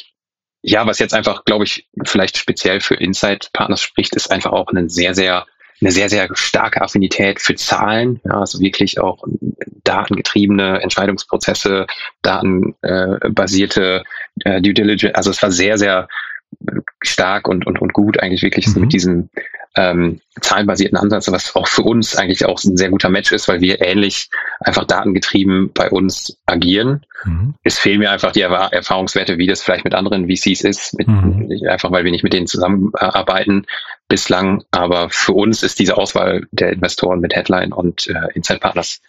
ja, 0.63 0.87
was 0.87 0.99
jetzt 0.99 1.13
einfach, 1.13 1.45
glaube 1.45 1.65
ich, 1.65 1.91
vielleicht 2.05 2.39
speziell 2.39 2.81
für 2.81 2.95
Insight-Partners 2.95 3.83
spricht, 3.83 4.17
ist 4.17 4.33
einfach 4.33 4.53
auch 4.53 4.69
ein 4.69 4.89
sehr, 4.89 5.15
sehr 5.15 5.45
eine 5.81 5.91
sehr, 5.91 6.09
sehr 6.09 6.29
starke 6.33 6.81
Affinität 6.81 7.41
für 7.41 7.55
Zahlen, 7.55 8.21
ja, 8.25 8.41
also 8.41 8.61
wirklich 8.61 8.99
auch 9.01 9.23
datengetriebene 9.85 10.81
Entscheidungsprozesse, 10.83 11.87
datenbasierte 12.23 14.03
äh, 14.45 14.61
Due 14.61 14.75
Diligence. 14.75 15.15
Also 15.15 15.31
es 15.31 15.43
war 15.43 15.51
sehr, 15.51 15.79
sehr 15.79 16.09
stark 17.03 17.49
und, 17.49 17.67
und, 17.67 17.81
und 17.81 17.93
gut 17.93 18.21
eigentlich 18.21 18.43
wirklich 18.43 18.67
mhm. 18.69 18.83
mit 18.83 18.93
diesem 18.93 19.29
ähm, 19.77 20.21
zahlenbasierten 20.41 20.97
Ansatz, 20.97 21.31
was 21.31 21.55
auch 21.55 21.69
für 21.69 21.83
uns 21.83 22.17
eigentlich 22.17 22.47
auch 22.47 22.63
ein 22.65 22.77
sehr 22.77 22.89
guter 22.89 23.11
Match 23.11 23.31
ist, 23.33 23.47
weil 23.47 23.61
wir 23.61 23.83
ähnlich 23.83 24.31
einfach 24.61 24.85
datengetrieben 24.85 25.71
bei 25.73 25.91
uns 25.91 26.39
agieren. 26.47 27.05
Mhm. 27.25 27.55
Es 27.63 27.79
fehlen 27.79 27.99
mir 27.99 28.11
einfach 28.11 28.33
die 28.33 28.41
Erfahrungswerte, 28.41 29.37
wie 29.37 29.47
das 29.47 29.63
vielleicht 29.63 29.85
mit 29.85 29.95
anderen 29.95 30.29
VCs 30.29 30.63
ist, 30.63 30.99
mit, 30.99 31.09
mhm. 31.09 31.51
einfach 31.69 31.91
weil 31.91 32.05
wir 32.05 32.11
nicht 32.11 32.25
mit 32.25 32.33
denen 32.33 32.47
zusammenarbeiten 32.47 33.67
bislang. 34.09 34.65
Aber 34.71 35.11
für 35.11 35.33
uns 35.33 35.63
ist 35.63 35.79
diese 35.79 35.99
Auswahl 35.99 36.47
der 36.53 36.73
Investoren 36.73 37.21
mit 37.21 37.37
Headline 37.37 37.73
und 37.73 38.09
äh, 38.09 38.29
Inside 38.35 38.61
Partners 38.61 39.03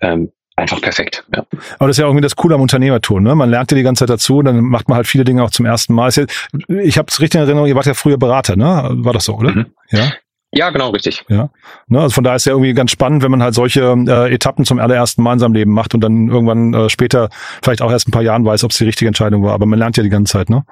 ähm, 0.00 0.30
einfach 0.56 0.80
perfekt. 0.80 1.24
Ja. 1.34 1.44
Aber 1.78 1.88
das 1.88 1.96
ist 1.96 1.98
ja 1.98 2.06
irgendwie 2.06 2.22
das 2.22 2.36
Coole 2.36 2.54
am 2.54 2.60
Unternehmertum. 2.60 3.22
Ne? 3.22 3.34
Man 3.34 3.50
lernt 3.50 3.70
ja 3.70 3.76
die 3.76 3.82
ganze 3.82 4.00
Zeit 4.00 4.10
dazu, 4.10 4.42
dann 4.42 4.60
macht 4.60 4.88
man 4.88 4.96
halt 4.96 5.06
viele 5.06 5.24
Dinge 5.24 5.42
auch 5.42 5.50
zum 5.50 5.66
ersten 5.66 5.94
Mal. 5.94 6.08
Ich 6.08 6.98
habe 6.98 7.06
es 7.08 7.20
richtig 7.20 7.40
in 7.40 7.46
Erinnerung, 7.46 7.68
ihr 7.68 7.74
wart 7.74 7.86
ja 7.86 7.94
früher 7.94 8.18
Berater, 8.18 8.56
ne? 8.56 8.88
War 8.90 9.12
das 9.12 9.24
so, 9.24 9.34
oder? 9.34 9.52
Mhm. 9.52 9.66
Ja. 9.90 10.12
Ja, 10.54 10.68
genau, 10.68 10.90
richtig. 10.90 11.24
Ja. 11.28 11.48
Ne, 11.88 12.00
also 12.00 12.12
von 12.14 12.24
daher 12.24 12.36
ist 12.36 12.44
ja 12.44 12.52
irgendwie 12.52 12.74
ganz 12.74 12.90
spannend, 12.90 13.22
wenn 13.22 13.30
man 13.30 13.42
halt 13.42 13.54
solche 13.54 13.80
äh, 14.06 14.34
Etappen 14.34 14.66
zum 14.66 14.78
allerersten 14.78 15.22
Mal 15.22 15.32
in 15.32 15.38
seinem 15.38 15.54
Leben 15.54 15.72
macht 15.72 15.94
und 15.94 16.02
dann 16.02 16.28
irgendwann 16.28 16.74
äh, 16.74 16.90
später 16.90 17.30
vielleicht 17.62 17.80
auch 17.80 17.90
erst 17.90 18.08
ein 18.08 18.10
paar 18.10 18.22
Jahren 18.22 18.44
weiß, 18.44 18.62
ob 18.64 18.70
es 18.70 18.76
die 18.76 18.84
richtige 18.84 19.08
Entscheidung 19.08 19.42
war. 19.42 19.54
Aber 19.54 19.64
man 19.64 19.78
lernt 19.78 19.96
ja 19.96 20.02
die 20.02 20.10
ganze 20.10 20.34
Zeit, 20.34 20.50
ne? 20.50 20.64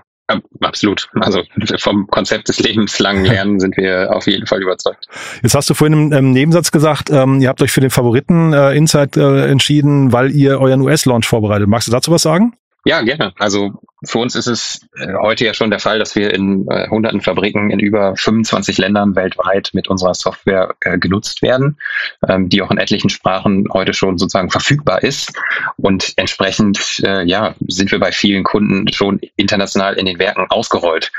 Absolut. 0.60 1.08
Also 1.14 1.42
vom 1.78 2.06
Konzept 2.08 2.48
des 2.48 2.60
lebenslangen 2.60 3.24
Lernen 3.30 3.60
sind 3.60 3.76
wir 3.76 4.14
auf 4.14 4.26
jeden 4.26 4.46
Fall 4.46 4.62
überzeugt. 4.62 5.06
Jetzt 5.42 5.54
hast 5.54 5.70
du 5.70 5.74
vorhin 5.74 6.10
im, 6.10 6.12
im 6.12 6.30
Nebensatz 6.32 6.70
gesagt, 6.70 7.10
ähm, 7.10 7.40
ihr 7.40 7.48
habt 7.48 7.62
euch 7.62 7.72
für 7.72 7.80
den 7.80 7.90
Favoriten 7.90 8.52
äh, 8.52 8.72
Insight 8.72 9.16
äh, 9.16 9.46
entschieden, 9.46 10.12
weil 10.12 10.30
ihr 10.30 10.60
euren 10.60 10.80
US-Launch 10.80 11.26
vorbereitet. 11.26 11.68
Magst 11.68 11.88
du 11.88 11.92
dazu 11.92 12.10
was 12.10 12.22
sagen? 12.22 12.54
Ja, 12.84 13.02
gerne. 13.02 13.34
Also 13.38 13.72
für 14.02 14.18
uns 14.18 14.34
ist 14.34 14.46
es 14.46 14.88
äh, 14.96 15.12
heute 15.20 15.44
ja 15.44 15.52
schon 15.52 15.68
der 15.68 15.80
Fall, 15.80 15.98
dass 15.98 16.16
wir 16.16 16.32
in 16.32 16.66
äh, 16.70 16.88
hunderten 16.88 17.20
Fabriken 17.20 17.70
in 17.70 17.78
über 17.78 18.16
25 18.16 18.78
Ländern 18.78 19.14
weltweit 19.14 19.70
mit 19.74 19.88
unserer 19.88 20.14
Software 20.14 20.74
äh, 20.80 20.98
genutzt 20.98 21.42
werden, 21.42 21.78
ähm, 22.26 22.48
die 22.48 22.62
auch 22.62 22.70
in 22.70 22.78
etlichen 22.78 23.10
Sprachen 23.10 23.66
heute 23.70 23.92
schon 23.92 24.16
sozusagen 24.16 24.50
verfügbar 24.50 25.02
ist. 25.02 25.32
Und 25.76 26.14
entsprechend 26.16 27.02
äh, 27.04 27.22
ja, 27.24 27.54
sind 27.68 27.92
wir 27.92 28.00
bei 28.00 28.12
vielen 28.12 28.44
Kunden 28.44 28.90
schon 28.92 29.20
international 29.36 29.94
in 29.94 30.06
den 30.06 30.18
Werken 30.18 30.46
ausgerollt. 30.48 31.12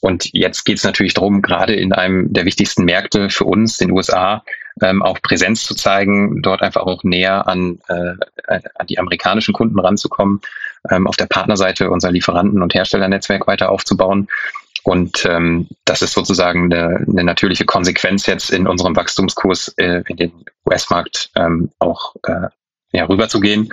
Und 0.00 0.30
jetzt 0.32 0.64
geht 0.64 0.78
es 0.78 0.84
natürlich 0.84 1.14
darum, 1.14 1.42
gerade 1.42 1.74
in 1.74 1.92
einem 1.92 2.32
der 2.32 2.46
wichtigsten 2.46 2.84
Märkte 2.84 3.28
für 3.28 3.44
uns, 3.44 3.76
den 3.76 3.92
USA, 3.92 4.42
ähm, 4.80 5.02
auch 5.02 5.20
Präsenz 5.20 5.64
zu 5.64 5.74
zeigen, 5.74 6.40
dort 6.42 6.62
einfach 6.62 6.82
auch 6.82 7.04
näher 7.04 7.46
an, 7.46 7.78
äh, 7.88 8.14
an 8.48 8.86
die 8.88 8.98
amerikanischen 8.98 9.52
Kunden 9.52 9.78
ranzukommen, 9.78 10.40
ähm, 10.90 11.06
auf 11.06 11.16
der 11.16 11.26
Partnerseite 11.26 11.90
unser 11.90 12.10
Lieferanten- 12.10 12.62
und 12.62 12.74
Herstellernetzwerk 12.74 13.46
weiter 13.46 13.70
aufzubauen. 13.70 14.28
Und 14.84 15.24
ähm, 15.26 15.68
das 15.84 16.02
ist 16.02 16.12
sozusagen 16.12 16.72
eine, 16.72 17.04
eine 17.08 17.24
natürliche 17.24 17.64
Konsequenz 17.64 18.26
jetzt 18.26 18.50
in 18.50 18.66
unserem 18.66 18.96
Wachstumskurs 18.96 19.68
äh, 19.76 20.02
in 20.08 20.16
den 20.16 20.32
US-Markt 20.66 21.30
ähm, 21.36 21.70
auch 21.78 22.16
äh, 22.24 22.48
ja, 22.92 23.04
rüberzugehen. 23.04 23.72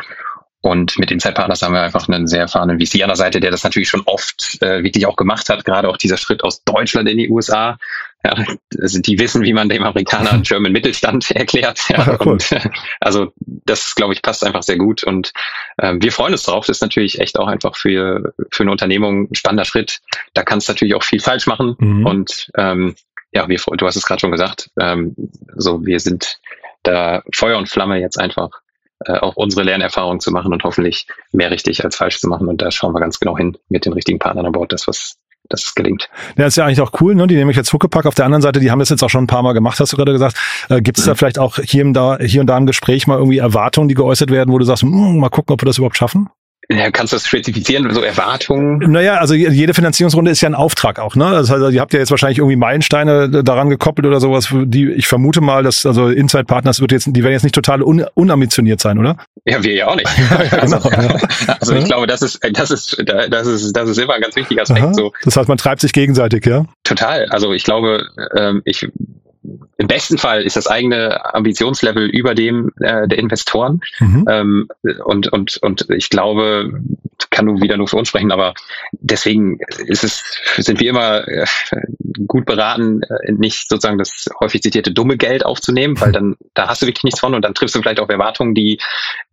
Und 0.61 0.99
mit 0.99 1.09
Inside 1.09 1.33
Partners 1.33 1.61
haben 1.61 1.73
wir 1.73 1.81
einfach 1.81 2.09
einen 2.09 2.27
sehr 2.27 2.41
erfahrenen 2.41 2.79
VC 2.79 3.01
an 3.01 3.07
der 3.07 3.15
Seite, 3.15 3.39
der 3.39 3.49
das 3.49 3.63
natürlich 3.63 3.89
schon 3.89 4.03
oft 4.05 4.61
äh, 4.61 4.83
wirklich 4.83 5.05
auch 5.07 5.15
gemacht 5.15 5.49
hat, 5.49 5.63
gerade 5.63 5.87
auch 5.87 5.97
dieser 5.97 6.17
Schritt 6.17 6.43
aus 6.43 6.63
Deutschland 6.63 7.07
in 7.07 7.17
die 7.17 7.29
USA. 7.29 7.77
Ja, 8.23 8.35
also 8.81 8.99
die 8.99 9.17
wissen, 9.17 9.43
wie 9.43 9.53
man 9.53 9.69
dem 9.69 9.83
Amerikaner 9.83 10.41
German 10.41 10.73
Mittelstand 10.73 11.31
erklärt. 11.35 11.79
Ja, 11.87 11.99
Ach, 11.99 12.19
cool. 12.25 12.33
und, 12.33 12.49
also 12.99 13.31
das, 13.37 13.95
glaube 13.95 14.13
ich, 14.13 14.21
passt 14.21 14.45
einfach 14.45 14.63
sehr 14.63 14.77
gut. 14.77 15.03
Und 15.03 15.31
ähm, 15.81 16.01
wir 16.01 16.11
freuen 16.11 16.33
uns 16.33 16.43
drauf. 16.43 16.65
Das 16.65 16.77
ist 16.77 16.81
natürlich 16.81 17.19
echt 17.19 17.39
auch 17.39 17.47
einfach 17.47 17.77
für, 17.77 18.33
für 18.51 18.63
eine 18.63 18.71
Unternehmung 18.71 19.29
ein 19.31 19.35
spannender 19.35 19.63
Schritt. 19.63 20.01
Da 20.33 20.43
kannst 20.43 20.67
du 20.67 20.73
natürlich 20.73 20.95
auch 20.95 21.03
viel 21.03 21.21
falsch 21.21 21.47
machen. 21.47 21.75
Mhm. 21.79 22.05
Und 22.05 22.51
ähm, 22.57 22.95
ja, 23.31 23.47
wir, 23.47 23.57
du 23.57 23.85
hast 23.85 23.95
es 23.95 24.05
gerade 24.05 24.19
schon 24.19 24.31
gesagt, 24.31 24.69
ähm, 24.79 25.15
so 25.55 25.85
wir 25.85 25.99
sind 25.99 26.39
da 26.83 27.23
Feuer 27.33 27.57
und 27.57 27.69
Flamme 27.69 27.99
jetzt 27.99 28.19
einfach 28.19 28.49
äh, 29.05 29.13
auch 29.13 29.37
unsere 29.37 29.63
Lernerfahrung 29.63 30.19
zu 30.19 30.31
machen 30.31 30.51
und 30.51 30.63
hoffentlich 30.63 31.07
mehr 31.31 31.51
richtig 31.51 31.85
als 31.85 31.95
falsch 31.95 32.19
zu 32.19 32.27
machen. 32.27 32.47
Und 32.47 32.61
da 32.61 32.69
schauen 32.71 32.93
wir 32.93 32.99
ganz 32.99 33.19
genau 33.19 33.37
hin 33.37 33.57
mit 33.69 33.85
den 33.85 33.93
richtigen 33.93 34.19
Partnern 34.19 34.45
an 34.45 34.51
Bord, 34.51 34.73
dass 34.73 34.87
was 34.87 35.17
dass 35.49 35.65
es 35.65 35.75
gelingt. 35.75 36.09
Ja, 36.37 36.45
ist 36.45 36.57
ja 36.57 36.65
eigentlich 36.65 36.81
auch 36.81 36.91
cool, 37.01 37.15
ne? 37.15 37.27
Die 37.27 37.35
nehme 37.35 37.51
ich 37.51 37.57
jetzt 37.57 37.73
Huckepack. 37.73 38.05
Auf 38.05 38.15
der 38.15 38.25
anderen 38.25 38.41
Seite, 38.41 38.59
die 38.59 38.71
haben 38.71 38.79
das 38.79 38.89
jetzt 38.89 39.03
auch 39.03 39.09
schon 39.09 39.23
ein 39.23 39.27
paar 39.27 39.43
Mal 39.43 39.53
gemacht, 39.53 39.79
hast 39.79 39.91
du 39.91 39.97
gerade 39.97 40.13
gesagt. 40.13 40.37
Äh, 40.69 40.81
Gibt 40.81 40.97
es 40.97 41.05
mhm. 41.05 41.09
da 41.09 41.15
vielleicht 41.15 41.39
auch 41.39 41.57
hier 41.57 41.85
und 41.85 41.93
da, 41.93 42.17
hier 42.19 42.41
und 42.41 42.47
da 42.47 42.57
im 42.57 42.65
Gespräch 42.65 43.07
mal 43.07 43.17
irgendwie 43.17 43.39
Erwartungen, 43.39 43.89
die 43.89 43.95
geäußert 43.95 44.31
werden, 44.31 44.51
wo 44.51 44.57
du 44.57 44.65
sagst, 44.65 44.83
hm, 44.83 45.19
mal 45.19 45.29
gucken, 45.29 45.53
ob 45.53 45.61
wir 45.61 45.65
das 45.65 45.77
überhaupt 45.77 45.97
schaffen? 45.97 46.29
Ja, 46.71 46.91
kannst 46.91 47.13
du 47.13 47.15
das 47.15 47.25
spezifizieren, 47.25 47.91
so 47.91 48.03
Erwartungen? 48.03 48.91
Naja, 48.91 49.15
also 49.15 49.33
jede 49.33 49.73
Finanzierungsrunde 49.73 50.29
ist 50.29 50.41
ja 50.41 50.49
ein 50.49 50.55
Auftrag 50.55 50.99
auch, 50.99 51.15
ne? 51.15 51.31
Das 51.31 51.49
heißt, 51.49 51.71
ihr 51.71 51.81
habt 51.81 51.93
ja 51.93 51.99
jetzt 51.99 52.11
wahrscheinlich 52.11 52.37
irgendwie 52.37 52.57
Meilensteine 52.57 53.43
daran 53.43 53.69
gekoppelt 53.69 54.05
oder 54.05 54.19
sowas, 54.19 54.49
die 54.53 54.91
ich 54.91 55.07
vermute 55.07 55.41
mal, 55.41 55.63
dass 55.63 55.87
also 55.87 56.09
Inside 56.09 56.43
Partners 56.43 56.79
wird 56.79 56.91
jetzt, 56.91 57.07
die 57.07 57.23
werden 57.23 57.33
jetzt 57.33 57.41
nicht 57.41 57.55
total 57.55 57.81
un, 57.81 58.05
unambitioniert 58.13 58.81
sein, 58.81 58.99
oder? 58.99 59.17
Ja, 59.45 59.63
wir 59.63 59.73
ja 59.73 59.87
auch 59.87 59.95
nicht. 59.95 60.09
ja, 60.29 60.43
genau, 60.43 60.61
also, 60.61 60.89
ja. 60.91 61.17
also 61.59 61.73
ich 61.73 61.85
glaube, 61.85 62.05
das 62.05 62.21
ist, 62.21 62.39
das 62.53 62.69
ist, 62.69 63.03
das 63.29 63.47
ist, 63.47 63.73
das 63.73 63.89
ist 63.89 63.97
immer 63.97 64.13
ein 64.13 64.21
ganz 64.21 64.35
wichtiger 64.35 64.61
Aspekt. 64.61 64.95
So. 64.95 65.11
Das 65.23 65.37
heißt, 65.37 65.49
man 65.49 65.57
treibt 65.57 65.81
sich 65.81 65.91
gegenseitig, 65.91 66.45
ja? 66.45 66.65
Total. 66.83 67.25
Also 67.29 67.51
ich 67.51 67.63
glaube, 67.63 68.05
ähm, 68.37 68.61
ich 68.65 68.87
im 69.77 69.87
besten 69.87 70.17
Fall 70.17 70.43
ist 70.43 70.55
das 70.55 70.67
eigene 70.67 71.33
Ambitionslevel 71.33 72.07
über 72.07 72.35
dem 72.35 72.71
äh, 72.79 73.07
der 73.07 73.17
Investoren. 73.17 73.81
Mhm. 73.99 74.25
Ähm, 74.29 74.67
und, 75.05 75.27
und, 75.31 75.57
und 75.57 75.89
ich 75.89 76.09
glaube, 76.09 76.81
kann 77.29 77.45
du 77.45 77.61
wieder 77.61 77.77
nur 77.77 77.87
für 77.87 77.97
uns 77.97 78.07
sprechen, 78.07 78.31
aber 78.31 78.53
deswegen 78.91 79.59
ist 79.85 80.03
es, 80.03 80.23
sind 80.57 80.79
wir 80.79 80.89
immer 80.89 81.27
äh, 81.27 81.45
gut 82.27 82.45
beraten, 82.45 83.01
äh, 83.03 83.31
nicht 83.31 83.69
sozusagen 83.69 83.97
das 83.97 84.25
häufig 84.39 84.61
zitierte 84.61 84.91
dumme 84.91 85.17
Geld 85.17 85.45
aufzunehmen, 85.45 85.99
weil 85.99 86.11
dann, 86.11 86.35
da 86.53 86.67
hast 86.67 86.81
du 86.81 86.87
wirklich 86.87 87.03
nichts 87.03 87.19
von 87.19 87.33
und 87.33 87.43
dann 87.43 87.53
triffst 87.53 87.75
du 87.75 87.81
vielleicht 87.81 87.99
auch 87.99 88.09
Erwartungen, 88.09 88.55
die 88.55 88.79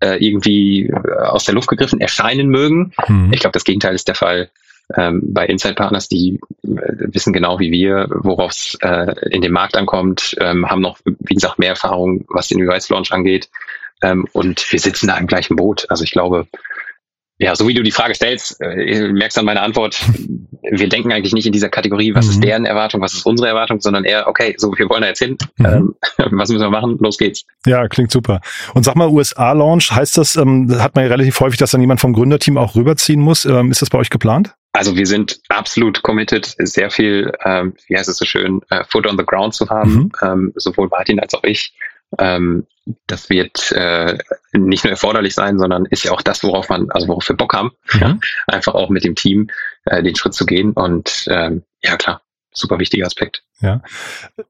äh, 0.00 0.24
irgendwie 0.24 0.92
aus 1.18 1.44
der 1.44 1.54
Luft 1.54 1.68
gegriffen 1.68 2.00
erscheinen 2.00 2.48
mögen. 2.48 2.92
Mhm. 3.08 3.32
Ich 3.32 3.40
glaube, 3.40 3.52
das 3.52 3.64
Gegenteil 3.64 3.94
ist 3.94 4.08
der 4.08 4.14
Fall 4.14 4.50
ähm, 4.94 5.22
bei 5.32 5.46
Inside 5.46 5.74
Partners, 5.74 6.08
die 6.08 6.38
äh, 6.62 7.08
wissen 7.12 7.32
genau 7.32 7.58
wie 7.58 7.72
wir, 7.72 8.06
worauf 8.10 8.52
es 8.52 8.78
äh, 8.82 9.14
in 9.30 9.42
den 9.42 9.52
Markt 9.52 9.76
ankommt, 9.76 10.36
ähm, 10.40 10.68
haben 10.68 10.80
noch, 10.80 10.98
wie 11.04 11.34
gesagt, 11.34 11.58
mehr 11.58 11.70
Erfahrung, 11.70 12.24
was 12.28 12.48
den 12.48 12.62
US-Launch 12.62 13.12
angeht. 13.12 13.48
Ähm, 14.02 14.26
und 14.32 14.70
wir 14.70 14.78
sitzen 14.78 15.08
da 15.08 15.16
im 15.16 15.26
gleichen 15.26 15.56
Boot. 15.56 15.86
Also 15.88 16.04
ich 16.04 16.12
glaube, 16.12 16.46
ja, 17.38 17.54
so 17.54 17.68
wie 17.68 17.74
du 17.74 17.82
die 17.82 17.90
Frage 17.90 18.14
stellst, 18.14 18.60
äh, 18.60 19.08
merkst 19.12 19.38
an 19.38 19.44
meiner 19.44 19.62
Antwort, 19.62 20.00
wir 20.62 20.88
denken 20.88 21.12
eigentlich 21.12 21.34
nicht 21.34 21.46
in 21.46 21.52
dieser 21.52 21.68
Kategorie, 21.68 22.14
was 22.14 22.26
mhm. 22.26 22.30
ist 22.32 22.44
deren 22.44 22.64
Erwartung, 22.64 23.00
was 23.02 23.12
ist 23.12 23.26
unsere 23.26 23.48
Erwartung, 23.48 23.80
sondern 23.80 24.04
eher, 24.04 24.26
okay, 24.26 24.54
so, 24.56 24.72
wir 24.76 24.88
wollen 24.88 25.02
da 25.02 25.08
jetzt 25.08 25.18
hin, 25.18 25.36
mhm. 25.58 25.66
ähm, 25.66 25.94
was 26.32 26.48
müssen 26.48 26.62
wir 26.62 26.70
machen, 26.70 26.96
los 27.00 27.18
geht's. 27.18 27.44
Ja, 27.66 27.88
klingt 27.88 28.10
super. 28.10 28.40
Und 28.74 28.84
sag 28.84 28.96
mal, 28.96 29.08
USA-Launch, 29.08 29.92
heißt 29.92 30.16
das, 30.16 30.36
ähm, 30.36 30.80
hat 30.80 30.94
man 30.94 31.04
ja 31.04 31.10
relativ 31.10 31.38
häufig, 31.40 31.58
dass 31.58 31.72
dann 31.72 31.80
jemand 31.80 32.00
vom 32.00 32.12
Gründerteam 32.12 32.56
auch 32.56 32.74
rüberziehen 32.74 33.20
muss. 33.20 33.44
Ähm, 33.44 33.70
ist 33.70 33.82
das 33.82 33.90
bei 33.90 33.98
euch 33.98 34.10
geplant? 34.10 34.54
Also 34.76 34.94
wir 34.94 35.06
sind 35.06 35.40
absolut 35.48 36.02
committed, 36.02 36.54
sehr 36.58 36.90
viel, 36.90 37.32
ähm, 37.44 37.74
wie 37.88 37.96
heißt 37.96 38.10
es 38.10 38.18
so 38.18 38.26
schön, 38.26 38.60
äh, 38.68 38.84
Foot 38.84 39.06
on 39.06 39.16
the 39.16 39.24
ground 39.24 39.54
zu 39.54 39.68
haben, 39.70 39.94
mhm. 39.94 40.12
ähm, 40.22 40.52
sowohl 40.56 40.88
Martin 40.88 41.18
als 41.18 41.32
auch 41.32 41.44
ich. 41.44 41.74
Ähm, 42.18 42.66
das 43.06 43.30
wird 43.30 43.72
äh, 43.72 44.18
nicht 44.52 44.84
nur 44.84 44.90
erforderlich 44.90 45.34
sein, 45.34 45.58
sondern 45.58 45.86
ist 45.86 46.04
ja 46.04 46.12
auch 46.12 46.20
das, 46.20 46.42
worauf 46.44 46.68
man, 46.68 46.90
also 46.90 47.08
worauf 47.08 47.26
wir 47.28 47.36
Bock 47.36 47.54
haben, 47.54 47.72
mhm. 47.94 48.00
ja, 48.00 48.18
einfach 48.46 48.74
auch 48.74 48.90
mit 48.90 49.04
dem 49.04 49.14
Team 49.14 49.48
äh, 49.86 50.02
den 50.02 50.14
Schritt 50.14 50.34
zu 50.34 50.44
gehen. 50.44 50.72
Und 50.72 51.26
ähm, 51.28 51.62
ja 51.82 51.96
klar, 51.96 52.20
super 52.52 52.78
wichtiger 52.78 53.06
Aspekt. 53.06 53.42
Ja. 53.60 53.80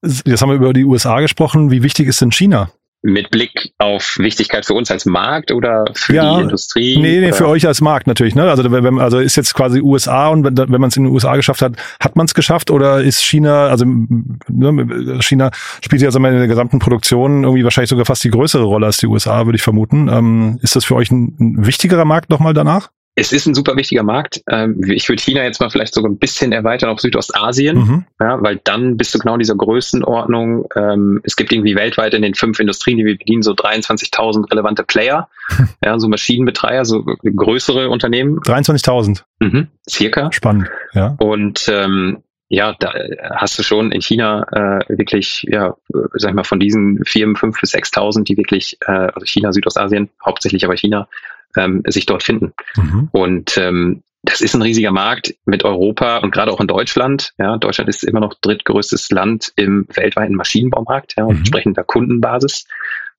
Jetzt 0.03 0.43
haben 0.43 0.49
wir 0.49 0.57
über 0.57 0.73
die 0.73 0.85
USA 0.85 1.21
gesprochen. 1.21 1.71
Wie 1.71 1.85
wichtig 1.85 2.09
ist 2.09 2.21
denn 2.21 2.33
China? 2.33 2.73
Mit 3.03 3.31
Blick 3.31 3.73
auf 3.79 4.17
Wichtigkeit 4.19 4.67
für 4.67 4.75
uns 4.75 4.91
als 4.91 5.07
Markt 5.07 5.53
oder 5.53 5.85
für 5.95 6.15
ja, 6.15 6.37
die 6.37 6.43
Industrie? 6.43 6.97
Nee, 6.97 7.21
nee, 7.21 7.33
für 7.33 7.49
euch 7.49 7.67
als 7.67 7.81
Markt 7.81 8.07
natürlich. 8.07 8.35
Ne? 8.35 8.49
Also, 8.49 8.71
wenn, 8.71 8.99
also 8.99 9.19
ist 9.19 9.37
jetzt 9.37 9.55
quasi 9.55 9.81
USA 9.81 10.29
und 10.29 10.45
wenn, 10.45 10.57
wenn 10.57 10.81
man 10.81 10.89
es 10.89 10.97
in 10.97 11.05
den 11.05 11.13
USA 11.13 11.37
geschafft 11.37 11.63
hat, 11.63 11.75
hat 12.01 12.17
man 12.17 12.27
es 12.27 12.35
geschafft 12.35 12.71
oder 12.71 13.03
ist 13.03 13.23
China, 13.23 13.69
also 13.69 13.85
ne, 13.87 15.21
China 15.21 15.51
spielt 15.83 16.03
ja 16.03 16.09
also 16.09 16.19
in 16.19 16.25
der 16.25 16.49
gesamten 16.49 16.79
Produktion 16.79 17.45
irgendwie 17.45 17.65
wahrscheinlich 17.65 17.91
sogar 17.91 18.07
fast 18.07 18.25
die 18.25 18.31
größere 18.31 18.65
Rolle 18.65 18.87
als 18.87 18.97
die 18.97 19.07
USA, 19.07 19.47
würde 19.47 19.57
ich 19.57 19.63
vermuten. 19.63 20.09
Ähm, 20.09 20.59
ist 20.63 20.77
das 20.77 20.85
für 20.85 20.97
euch 20.97 21.11
ein, 21.11 21.37
ein 21.39 21.67
wichtigerer 21.67 22.05
Markt 22.05 22.31
nochmal 22.31 22.55
danach? 22.55 22.91
Es 23.19 23.33
ist 23.33 23.47
ein 23.47 23.55
super 23.55 23.77
wichtiger 23.77 24.03
Markt. 24.03 24.43
Ähm, 24.49 24.79
ich 24.87 25.09
würde 25.09 25.23
China 25.23 25.43
jetzt 25.43 25.59
mal 25.59 25.71
vielleicht 25.71 25.95
sogar 25.95 26.11
ein 26.11 26.19
bisschen 26.19 26.53
erweitern 26.53 26.91
auf 26.91 27.01
Südostasien, 27.01 27.77
mhm. 27.79 28.05
ja, 28.21 28.43
weil 28.43 28.61
dann 28.63 28.99
bist 28.99 29.15
du 29.15 29.19
genau 29.19 29.33
in 29.33 29.39
dieser 29.39 29.57
Größenordnung. 29.57 30.69
Ähm, 30.77 31.21
es 31.25 31.35
gibt 31.35 31.51
irgendwie 31.51 31.75
weltweit 31.75 32.13
in 32.13 32.21
den 32.21 32.35
fünf 32.35 32.61
Industrien, 32.61 32.99
die 32.99 33.07
wir 33.07 33.17
bedienen, 33.17 33.43
so 33.43 33.53
23.000 33.53 34.51
relevante 34.51 34.85
Player, 34.85 35.31
ja, 35.85 35.99
so 35.99 36.09
Maschinenbetreiber, 36.09 36.85
so 36.85 37.05
größere 37.05 37.89
Unternehmen. 37.89 38.39
23.000? 38.41 39.23
Mhm, 39.41 39.69
circa. 39.89 40.31
Spannend, 40.31 40.69
ja. 40.93 41.17
Und 41.19 41.71
ähm, 41.73 42.23
ja, 42.49 42.77
da 42.79 42.93
hast 43.35 43.59
du 43.59 43.63
schon 43.63 43.91
in 43.91 44.03
China 44.03 44.47
äh, 44.53 44.99
wirklich, 44.99 45.45
ja, 45.49 45.75
sag 46.13 46.31
ich 46.31 46.35
mal, 46.35 46.45
von 46.45 46.61
diesen 46.61 47.03
Firmen 47.05 47.35
fünf 47.35 47.61
bis 47.61 47.75
6.000, 47.75 48.25
die 48.25 48.37
wirklich, 48.37 48.77
äh, 48.87 48.93
also 48.93 49.25
China, 49.25 49.53
Südostasien, 49.53 50.11
hauptsächlich 50.25 50.65
aber 50.65 50.77
China, 50.77 51.09
ähm, 51.57 51.83
sich 51.87 52.07
dort 52.07 52.23
finden. 52.23 52.53
Mhm. 52.77 53.09
Und 53.13 53.57
ähm, 53.59 54.03
das 54.23 54.41
ist 54.41 54.55
ein 54.55 54.63
riesiger 54.63 54.91
Markt 54.91 55.35
mit 55.45 55.65
Europa 55.65 56.19
und 56.19 56.33
gerade 56.33 56.53
auch 56.53 56.61
in 56.61 56.67
Deutschland. 56.67 57.33
Ja, 57.39 57.57
Deutschland 57.59 57.89
ist 57.89 58.03
immer 58.03 58.21
noch 58.21 58.35
drittgrößtes 58.35 59.11
Land 59.11 59.53
im 59.57 59.87
weltweiten 59.95 60.35
Maschinenbaumarkt 60.35 61.15
ja, 61.17 61.25
und 61.25 61.35
mhm. 61.35 61.39
entsprechender 61.39 61.85
Kundenbasis. 61.85 62.67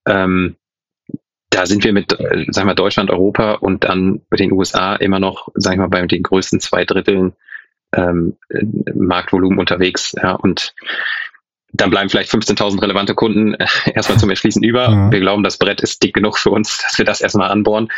Ähm, 0.06 0.58
da 1.50 1.65
sind 1.65 1.84
wir 1.84 1.93
mit, 1.93 2.19
äh, 2.19 2.45
sagen 2.50 2.67
wir 2.67 2.76
Deutschland, 2.76 3.10
Europa 3.10 3.54
und 3.54 3.86
dann 3.86 4.21
mit 4.30 4.39
den 4.39 4.52
USA 4.52 4.95
immer 4.95 5.19
noch, 5.19 5.47
sagen 5.56 5.80
wir 5.80 5.88
mal, 5.88 6.02
bei 6.02 6.06
den 6.06 6.23
größten 6.23 6.60
zwei 6.60 6.84
Dritteln 6.84 7.34
ähm, 7.93 8.36
Marktvolumen 8.93 9.60
unterwegs. 9.60 10.13
Ja, 10.21 10.34
und 10.34 10.76
dann 11.73 11.89
bleiben 11.89 12.10
vielleicht 12.10 12.32
15.000 12.32 12.82
relevante 12.82 13.13
Kunden 13.13 13.53
äh, 13.56 13.67
erstmal 13.93 14.17
zum 14.17 14.30
Erschließen 14.30 14.63
über. 14.63 14.89
Mhm. 14.89 15.12
Wir 15.12 15.19
glauben, 15.19 15.43
das 15.43 15.58
Brett 15.58 15.82
ist 15.82 16.01
dick 16.01 16.13
genug 16.13 16.38
für 16.38 16.49
uns, 16.49 16.82
dass 16.84 16.97
wir 16.97 17.06
das 17.06 17.21
erstmal 17.21 17.49
anbohren. 17.49 17.89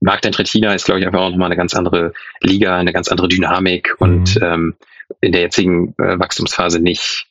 Markteintritt 0.00 0.48
China 0.48 0.74
ist, 0.74 0.84
glaube 0.84 1.00
ich, 1.00 1.06
einfach 1.06 1.20
auch 1.20 1.30
nochmal 1.30 1.46
eine 1.46 1.56
ganz 1.56 1.74
andere 1.74 2.12
Liga, 2.40 2.76
eine 2.76 2.92
ganz 2.92 3.08
andere 3.08 3.28
Dynamik 3.28 3.94
mhm. 3.98 4.06
und 4.06 4.42
ähm, 4.42 4.74
in 5.20 5.32
der 5.32 5.42
jetzigen 5.42 5.94
äh, 5.98 6.18
Wachstumsphase 6.18 6.80
nicht 6.80 7.26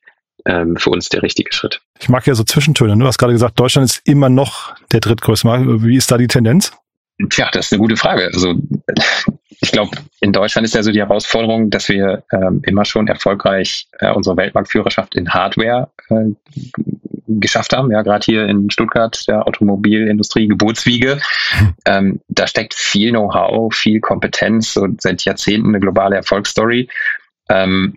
ähm, 0.45 0.75
für 0.77 0.89
uns 0.89 1.09
der 1.09 1.23
richtige 1.23 1.53
Schritt. 1.53 1.81
Ich 1.99 2.09
mag 2.09 2.25
ja 2.25 2.35
so 2.35 2.43
Zwischentöne. 2.43 2.97
Du 2.97 3.05
hast 3.05 3.17
gerade 3.17 3.33
gesagt, 3.33 3.59
Deutschland 3.59 3.89
ist 3.89 4.01
immer 4.05 4.29
noch 4.29 4.75
der 4.91 4.99
drittgrößte 4.99 5.47
Markt. 5.47 5.65
Wie 5.83 5.95
ist 5.95 6.11
da 6.11 6.17
die 6.17 6.27
Tendenz? 6.27 6.71
Tja, 7.29 7.49
das 7.51 7.67
ist 7.67 7.73
eine 7.73 7.79
gute 7.79 7.97
Frage. 7.97 8.29
Also 8.33 8.55
ich 9.61 9.71
glaube, 9.71 9.97
in 10.21 10.33
Deutschland 10.33 10.65
ist 10.65 10.73
ja 10.73 10.83
so 10.83 10.91
die 10.91 10.99
Herausforderung, 10.99 11.69
dass 11.69 11.87
wir 11.87 12.23
ähm, 12.31 12.61
immer 12.65 12.83
schon 12.83 13.07
erfolgreich 13.07 13.87
äh, 13.99 14.11
unsere 14.11 14.37
Weltmarktführerschaft 14.37 15.15
in 15.15 15.29
Hardware 15.29 15.91
äh, 16.09 16.31
geschafft 17.27 17.73
haben. 17.73 17.91
Ja, 17.91 18.01
gerade 18.01 18.25
hier 18.25 18.47
in 18.47 18.69
Stuttgart, 18.69 19.23
der 19.27 19.47
Automobilindustrie, 19.47 20.47
Geburtswiege. 20.47 21.19
Ähm, 21.85 22.21
da 22.27 22.45
steckt 22.45 22.75
viel 22.75 23.09
Know-how, 23.09 23.73
viel 23.73 23.99
Kompetenz 23.99 24.77
und 24.77 25.01
seit 25.01 25.25
Jahrzehnten 25.25 25.69
eine 25.69 25.79
globale 25.79 26.15
Erfolgsstory. 26.15 26.89
Ähm, 27.49 27.95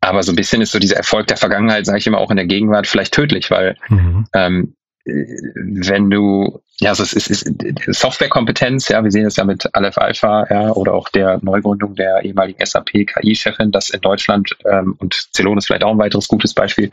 aber 0.00 0.22
so 0.22 0.32
ein 0.32 0.36
bisschen 0.36 0.62
ist 0.62 0.70
so 0.70 0.78
dieser 0.78 0.96
Erfolg 0.96 1.26
der 1.26 1.36
Vergangenheit, 1.36 1.84
sage 1.84 1.98
ich 1.98 2.06
immer, 2.06 2.18
auch 2.18 2.30
in 2.30 2.36
der 2.36 2.46
Gegenwart 2.46 2.86
vielleicht 2.86 3.12
tödlich, 3.12 3.50
weil 3.50 3.76
mhm. 3.88 4.26
ähm, 4.32 4.74
wenn 5.04 6.10
du, 6.10 6.62
ja, 6.80 6.90
also 6.90 7.02
es 7.02 7.12
ist, 7.12 7.28
ist 7.28 7.44
Softwarekompetenz, 7.88 8.88
ja, 8.88 9.02
wir 9.02 9.10
sehen 9.10 9.26
es 9.26 9.36
ja 9.36 9.44
mit 9.44 9.74
Aleph 9.74 9.98
Alpha, 9.98 10.46
ja, 10.48 10.70
oder 10.70 10.94
auch 10.94 11.08
der 11.08 11.40
Neugründung 11.42 11.96
der 11.96 12.24
ehemaligen 12.24 12.64
SAP 12.64 13.06
KI-Chefin, 13.06 13.72
dass 13.72 13.90
in 13.90 14.00
Deutschland 14.00 14.56
ähm, 14.64 14.94
und 14.98 15.28
Celonis 15.34 15.66
vielleicht 15.66 15.82
auch 15.82 15.90
ein 15.90 15.98
weiteres 15.98 16.28
gutes 16.28 16.54
Beispiel, 16.54 16.90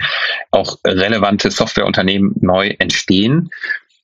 auch 0.50 0.78
relevante 0.84 1.52
Softwareunternehmen 1.52 2.34
neu 2.42 2.70
entstehen. 2.80 3.52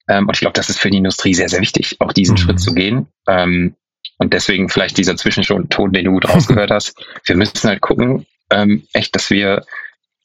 Ähm, 0.07 0.27
und 0.27 0.35
ich 0.35 0.41
glaube, 0.41 0.53
das 0.53 0.69
ist 0.69 0.79
für 0.79 0.91
die 0.91 0.99
Industrie 0.99 1.33
sehr, 1.33 1.49
sehr 1.49 1.61
wichtig, 1.61 1.95
auch 1.99 2.13
diesen 2.13 2.33
mhm. 2.33 2.37
Schritt 2.37 2.59
zu 2.59 2.73
gehen. 2.75 3.07
Ähm, 3.27 3.75
und 4.19 4.33
deswegen 4.33 4.69
vielleicht 4.69 4.99
dieser 4.99 5.17
Zwischenton, 5.17 5.93
den 5.93 6.05
du 6.05 6.11
gut 6.11 6.29
rausgehört 6.33 6.69
hast. 6.69 6.93
Wir 7.25 7.35
müssen 7.35 7.67
halt 7.67 7.81
gucken, 7.81 8.27
ähm, 8.51 8.83
echt, 8.93 9.15
dass 9.15 9.31
wir 9.31 9.63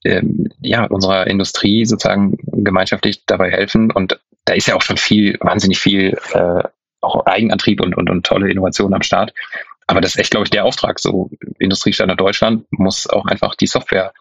ähm, 0.04 0.50
ja, 0.60 0.84
unserer 0.84 1.26
Industrie 1.26 1.86
sozusagen 1.86 2.36
gemeinschaftlich 2.46 3.24
dabei 3.24 3.50
helfen. 3.50 3.90
Und 3.90 4.20
da 4.46 4.54
ist 4.54 4.66
ja 4.66 4.74
auch 4.74 4.82
schon 4.82 4.96
viel, 4.96 5.36
wahnsinnig 5.40 5.78
viel 5.78 6.18
äh, 6.32 6.62
auch 7.02 7.26
Eigenantrieb 7.26 7.80
und, 7.80 7.96
und, 7.96 8.08
und 8.08 8.24
tolle 8.24 8.50
Innovationen 8.50 8.94
am 8.94 9.02
Start. 9.02 9.34
Aber 9.86 10.00
das 10.00 10.12
ist 10.12 10.20
echt, 10.20 10.30
glaube 10.30 10.44
ich, 10.44 10.50
der 10.50 10.64
Auftrag. 10.64 10.98
So 10.98 11.30
Industriestandard 11.58 12.20
Deutschland 12.20 12.64
muss 12.70 13.06
auch 13.08 13.26
einfach 13.26 13.54
die 13.54 13.66
Software 13.66 14.12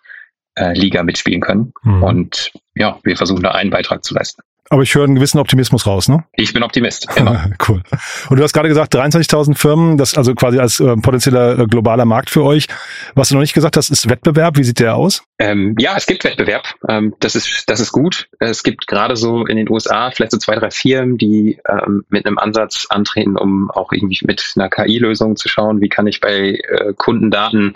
äh, 0.56 0.74
Liga 0.74 1.04
mitspielen 1.04 1.42
können. 1.42 1.74
Mhm. 1.84 2.04
Und 2.04 2.52
ja, 2.76 3.00
wir 3.04 3.18
versuchen 3.18 3.44
da 3.44 3.52
einen 3.52 3.72
Beitrag 3.72 4.04
zu 4.04 4.14
leisten. 4.14 4.42
Aber 4.69 4.82
ich 4.82 4.95
höre 4.95 5.04
einen 5.04 5.15
gewissen 5.15 5.38
Optimismus 5.38 5.86
raus, 5.86 6.08
ne? 6.08 6.23
Ich 6.34 6.51
bin 6.51 6.63
Optimist. 6.63 7.08
Genau. 7.15 7.36
cool. 7.67 7.84
Und 8.30 8.38
du 8.38 8.43
hast 8.43 8.51
gerade 8.51 8.67
gesagt, 8.67 8.95
23.000 8.95 9.56
Firmen, 9.56 9.97
das 9.97 10.17
also 10.17 10.34
quasi 10.34 10.58
als 10.58 10.80
äh, 10.80 10.95
potenzieller 10.97 11.60
äh, 11.60 11.65
globaler 11.67 12.06
Markt 12.06 12.32
für 12.32 12.43
euch. 12.43 12.67
Was 13.13 13.30
du 13.30 13.36
noch 13.36 13.41
nicht 13.41 13.54
gesagt 13.54 13.78
hast, 13.78 13.89
ist 13.89 14.10
Wettbewerb. 14.10 14.58
Wie 14.58 14.63
sieht 14.63 14.80
der 14.80 14.95
aus? 14.95 15.23
Ähm, 15.38 15.75
ja, 15.78 15.95
es 15.95 16.08
gibt 16.08 16.23
Wettbewerb. 16.23 16.73
Ähm, 16.88 17.13
das 17.19 17.36
ist 17.36 17.65
das 17.67 17.80
ist 17.80 17.91
gut. 17.91 18.28
Es 18.39 18.63
gibt 18.63 18.88
gerade 18.88 19.15
so 19.15 19.45
in 19.45 19.58
den 19.58 19.69
USA 19.69 20.10
vielleicht 20.10 20.32
so 20.32 20.39
zwei, 20.39 20.56
drei 20.56 20.71
Firmen, 20.71 21.17
die 21.19 21.60
ähm, 21.69 22.04
mit 22.10 22.25
einem 22.25 22.39
Ansatz 22.39 22.88
antreten, 22.89 23.38
um 23.38 23.69
auch 23.69 23.91
irgendwie 23.91 24.19
mit 24.25 24.54
einer 24.56 24.69
KI-Lösung 24.69 25.36
zu 25.36 25.47
schauen, 25.47 25.80
wie 25.80 25.89
kann 25.89 26.08
ich 26.08 26.21
bei 26.21 26.60
äh, 26.67 26.93
Kundendaten 26.95 27.73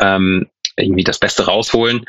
ähm, 0.00 0.48
irgendwie 0.76 1.04
das 1.04 1.20
Beste 1.20 1.46
rausholen. 1.46 2.04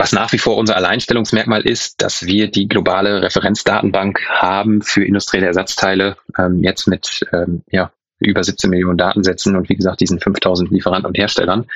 Was 0.00 0.12
nach 0.12 0.32
wie 0.32 0.38
vor 0.38 0.56
unser 0.56 0.76
Alleinstellungsmerkmal 0.76 1.60
ist, 1.60 2.00
dass 2.00 2.24
wir 2.24 2.50
die 2.50 2.68
globale 2.68 3.20
Referenzdatenbank 3.20 4.18
haben 4.30 4.80
für 4.80 5.04
industrielle 5.04 5.44
Ersatzteile, 5.44 6.16
ähm, 6.38 6.62
jetzt 6.62 6.88
mit 6.88 7.26
ähm, 7.34 7.62
ja, 7.70 7.92
über 8.18 8.42
17 8.42 8.70
Millionen 8.70 8.96
Datensätzen 8.96 9.56
und 9.56 9.68
wie 9.68 9.76
gesagt 9.76 10.00
diesen 10.00 10.18
5000 10.18 10.70
Lieferanten 10.70 11.06
und 11.06 11.18
Herstellern. 11.18 11.66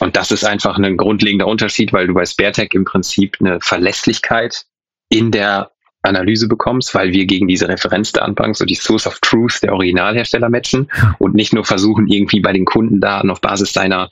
Und 0.00 0.16
das 0.16 0.30
ist 0.30 0.46
einfach 0.46 0.78
ein 0.78 0.96
grundlegender 0.96 1.46
Unterschied, 1.46 1.92
weil 1.92 2.06
du 2.06 2.14
bei 2.14 2.24
SpareTech 2.24 2.70
im 2.72 2.86
Prinzip 2.86 3.36
eine 3.40 3.60
Verlässlichkeit 3.60 4.64
in 5.10 5.30
der 5.30 5.72
Analyse 6.00 6.48
bekommst, 6.48 6.94
weil 6.94 7.12
wir 7.12 7.26
gegen 7.26 7.46
diese 7.46 7.68
Referenzdatenbank 7.68 8.56
so 8.56 8.64
die 8.64 8.74
Source 8.74 9.06
of 9.06 9.18
Truth 9.20 9.62
der 9.62 9.74
Originalhersteller 9.74 10.48
matchen 10.48 10.90
und 11.18 11.34
nicht 11.34 11.52
nur 11.52 11.66
versuchen, 11.66 12.06
irgendwie 12.06 12.40
bei 12.40 12.54
den 12.54 12.64
Kundendaten 12.64 13.28
auf 13.28 13.42
Basis 13.42 13.74
seiner 13.74 14.10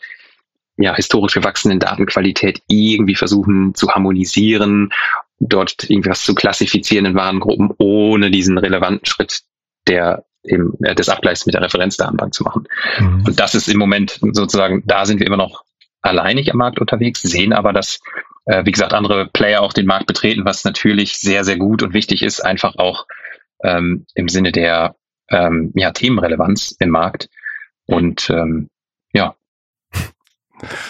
ja, 0.77 0.95
historisch 0.95 1.35
gewachsenen 1.35 1.79
Datenqualität 1.79 2.63
irgendwie 2.69 3.15
versuchen 3.15 3.75
zu 3.75 3.91
harmonisieren, 3.91 4.93
dort 5.39 5.89
irgendwas 5.89 6.25
zu 6.25 6.35
klassifizieren 6.35 7.07
in 7.07 7.15
Warengruppen, 7.15 7.71
ohne 7.79 8.31
diesen 8.31 8.59
relevanten 8.59 9.07
Schritt 9.07 9.43
der 9.87 10.25
im, 10.43 10.75
äh, 10.83 10.95
des 10.95 11.09
Abgleichs 11.09 11.47
mit 11.47 11.55
der 11.55 11.63
Referenzdatenbank 11.63 12.35
zu 12.35 12.45
machen. 12.45 12.69
Mhm. 12.99 13.25
Und 13.27 13.41
das 13.41 13.55
ist 13.55 13.69
im 13.69 13.79
Moment 13.79 14.21
sozusagen, 14.33 14.83
da 14.87 15.07
sind 15.07 15.21
wir 15.21 15.27
immer 15.27 15.37
noch 15.37 15.65
alleinig 16.03 16.51
am 16.51 16.59
Markt 16.59 16.79
unterwegs, 16.81 17.23
sehen 17.23 17.53
aber, 17.53 17.73
dass, 17.73 18.01
äh, 18.45 18.65
wie 18.65 18.73
gesagt, 18.73 18.93
andere 18.93 19.27
Player 19.27 19.63
auch 19.63 19.73
den 19.73 19.87
Markt 19.87 20.07
betreten, 20.07 20.45
was 20.45 20.65
natürlich 20.65 21.19
sehr, 21.19 21.45
sehr 21.45 21.57
gut 21.57 21.83
und 21.83 21.95
wichtig 21.95 22.23
ist, 22.23 22.41
einfach 22.41 22.77
auch 22.77 23.07
ähm, 23.63 24.07
im 24.15 24.29
Sinne 24.29 24.53
der 24.53 24.97
ähm, 25.31 25.73
ja, 25.75 25.93
Themenrelevanz 25.93 26.77
im 26.79 26.91
Markt. 26.91 27.31
Und 27.87 28.29
ähm, 28.31 28.69
ja, 29.13 29.35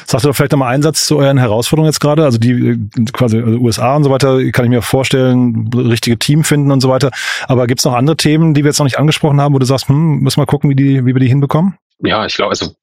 Sagt 0.06 0.24
ihr 0.24 0.34
vielleicht 0.34 0.52
nochmal 0.52 0.72
einen 0.72 0.82
Satz 0.82 1.06
zu 1.06 1.18
euren 1.18 1.38
Herausforderungen 1.38 1.90
jetzt 1.90 2.00
gerade? 2.00 2.24
Also 2.24 2.38
die 2.38 2.52
äh, 2.52 2.78
quasi 3.12 3.38
also 3.38 3.58
USA 3.58 3.96
und 3.96 4.04
so 4.04 4.10
weiter, 4.10 4.38
kann 4.52 4.64
ich 4.64 4.70
mir 4.70 4.82
vorstellen, 4.82 5.70
richtige 5.74 6.18
Team 6.18 6.44
finden 6.44 6.70
und 6.70 6.80
so 6.80 6.88
weiter. 6.88 7.10
Aber 7.46 7.66
gibt 7.66 7.80
es 7.80 7.84
noch 7.84 7.94
andere 7.94 8.16
Themen, 8.16 8.54
die 8.54 8.64
wir 8.64 8.70
jetzt 8.70 8.78
noch 8.78 8.84
nicht 8.84 8.98
angesprochen 8.98 9.40
haben, 9.40 9.54
wo 9.54 9.58
du 9.58 9.66
sagst, 9.66 9.88
hm, 9.88 10.20
müssen 10.20 10.40
wir 10.40 10.46
gucken, 10.46 10.70
wie, 10.70 10.76
die, 10.76 11.04
wie 11.04 11.14
wir 11.14 11.20
die 11.20 11.28
hinbekommen? 11.28 11.76
Ja, 12.00 12.26
ich 12.26 12.34
glaube, 12.34 12.50
also 12.50 12.74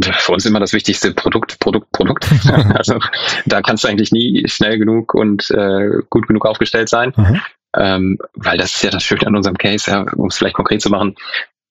für 0.00 0.32
uns 0.32 0.44
immer 0.44 0.60
das 0.60 0.72
wichtigste 0.72 1.12
Produkt, 1.12 1.58
Produkt, 1.60 1.90
Produkt. 1.92 2.28
also 2.74 2.98
da 3.46 3.62
kannst 3.62 3.84
du 3.84 3.88
eigentlich 3.88 4.12
nie 4.12 4.44
schnell 4.48 4.78
genug 4.78 5.14
und 5.14 5.50
äh, 5.50 5.88
gut 6.10 6.26
genug 6.26 6.46
aufgestellt 6.46 6.88
sein. 6.88 7.12
Mhm. 7.16 7.40
Ähm, 7.76 8.18
weil 8.34 8.56
das 8.56 8.74
ist 8.74 8.82
ja 8.82 8.90
das 8.90 9.02
Schöne 9.02 9.26
an 9.26 9.36
unserem 9.36 9.58
Case, 9.58 9.90
ja, 9.90 10.02
um 10.14 10.28
es 10.28 10.36
vielleicht 10.36 10.54
konkret 10.54 10.80
zu 10.80 10.90
machen. 10.90 11.16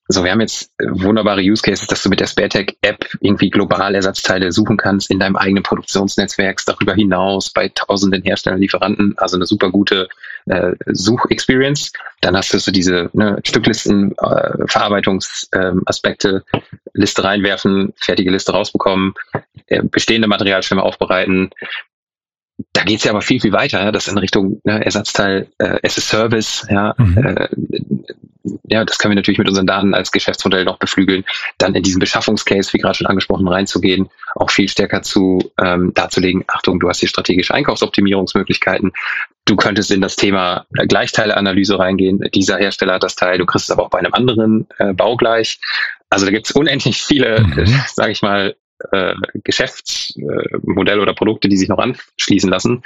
So, 0.09 0.23
wir 0.23 0.31
haben 0.31 0.41
jetzt 0.41 0.69
wunderbare 0.81 1.41
Use 1.41 1.61
Cases, 1.61 1.87
dass 1.87 2.03
du 2.03 2.09
mit 2.09 2.19
der 2.19 2.27
SpareTech-App 2.27 3.07
irgendwie 3.21 3.49
global 3.49 3.95
Ersatzteile 3.95 4.51
suchen 4.51 4.75
kannst 4.75 5.09
in 5.09 5.19
deinem 5.19 5.37
eigenen 5.37 5.63
Produktionsnetzwerk, 5.63 6.61
darüber 6.65 6.93
hinaus 6.93 7.49
bei 7.49 7.69
tausenden 7.69 8.21
Herstellern, 8.21 8.59
Lieferanten, 8.59 9.13
also 9.17 9.37
eine 9.37 9.45
super 9.45 9.71
gute 9.71 10.09
äh, 10.45 10.73
Suchexperience. 10.87 11.93
Dann 12.19 12.35
hast 12.35 12.53
du 12.53 12.59
so 12.59 12.71
diese 12.71 13.09
ne, 13.13 13.39
Stücklisten, 13.45 14.11
äh, 14.17 14.67
Verarbeitungsaspekte, 14.67 16.43
äh, 16.51 16.59
Liste 16.93 17.23
reinwerfen, 17.23 17.93
fertige 17.95 18.31
Liste 18.31 18.51
rausbekommen, 18.51 19.13
äh, 19.67 19.83
bestehende 19.83 20.27
Materialschirme 20.27 20.83
aufbereiten, 20.83 21.51
da 22.71 22.84
geht's 22.84 23.04
ja 23.04 23.12
aber 23.12 23.21
viel, 23.21 23.39
viel 23.39 23.52
weiter, 23.52 23.84
ja, 23.84 23.91
das 23.91 24.08
in 24.08 24.17
Richtung 24.17 24.62
ne, 24.63 24.86
Ersatzteil 24.86 25.47
äh, 25.58 25.80
as 25.84 25.97
a 25.97 26.02
Service, 26.02 26.65
ja, 26.69 26.93
mhm. 26.97 27.17
äh, 27.17 27.47
ja, 28.65 28.84
das 28.84 28.97
können 28.97 29.12
wir 29.12 29.15
natürlich 29.15 29.38
mit 29.38 29.47
unseren 29.47 29.67
Daten 29.67 29.93
als 29.93 30.12
Geschäftsmodell 30.12 30.65
noch 30.65 30.78
beflügeln, 30.78 31.23
dann 31.58 31.76
in 31.76 31.84
diesen 31.84 31.99
Beschaffungscase, 31.99 32.73
wie 32.73 32.78
gerade 32.78 32.95
schon 32.97 33.08
angesprochen, 33.08 33.47
reinzugehen, 33.47 34.10
auch 34.36 34.52
viel 34.52 34.67
stärker 34.67 35.02
zu 35.02 35.52
ähm, 35.62 35.93
darzulegen, 35.93 36.43
Achtung, 36.47 36.80
du 36.80 36.89
hast 36.89 36.99
hier 36.99 37.10
strategische 37.10 37.54
Einkaufsoptimierungsmöglichkeiten, 37.54 38.91
du 39.45 39.56
könntest 39.56 39.91
in 39.91 40.02
das 40.02 40.15
Thema 40.15 40.65
Gleichteileanalyse 40.71 41.80
reingehen, 41.80 42.19
dieser 42.34 42.58
Hersteller 42.58 42.95
hat 42.95 43.04
das 43.04 43.15
Teil, 43.15 43.38
du 43.38 43.45
kriegst 43.45 43.69
es 43.69 43.71
aber 43.71 43.84
auch 43.84 43.89
bei 43.89 43.99
einem 43.99 44.13
anderen 44.13 44.67
äh, 44.78 44.93
baugleich. 44.93 45.60
Also 46.10 46.26
da 46.26 46.32
gibt's 46.32 46.52
unendlich 46.52 47.02
viele, 47.02 47.41
mhm. 47.41 47.54
äh, 47.58 47.67
sage 47.88 48.12
ich 48.12 48.21
mal, 48.21 48.56
äh, 48.91 49.15
Geschäftsmodelle 49.43 51.01
oder 51.01 51.13
Produkte, 51.13 51.49
die 51.49 51.57
sich 51.57 51.69
noch 51.69 51.79
anschließen 51.79 52.49
lassen. 52.49 52.83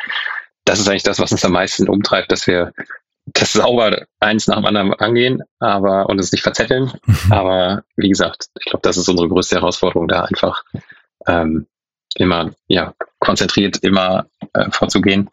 Das 0.66 0.80
ist 0.80 0.88
eigentlich 0.88 1.04
das, 1.04 1.20
was 1.20 1.32
uns 1.32 1.46
am 1.46 1.54
meisten 1.54 1.88
umtreibt, 1.88 2.32
dass 2.32 2.48
wir 2.48 2.74
das 3.34 3.54
sauber 3.54 4.06
eins 4.20 4.48
nach 4.48 4.56
dem 4.58 4.66
anderen 4.66 4.94
angehen, 4.94 5.44
aber 5.60 6.10
und 6.10 6.20
es 6.20 6.32
nicht 6.32 6.44
verzetteln. 6.44 6.94
Mhm. 7.06 7.32
Aber 7.32 7.84
wie 7.96 8.10
gesagt, 8.10 8.48
ich 8.60 8.66
glaube, 8.66 8.82
das 8.84 8.98
ist 8.98 9.10
unsere 9.10 9.30
größte 9.30 9.56
Herausforderung, 9.56 10.08
da 10.08 10.24
einfach 10.24 10.64
ähm, 11.28 11.68
immer 12.16 12.52
ja 12.68 12.94
konzentriert 13.20 13.78
immer 13.78 14.28
äh, 14.54 14.70
vorzugehen. 14.72 15.30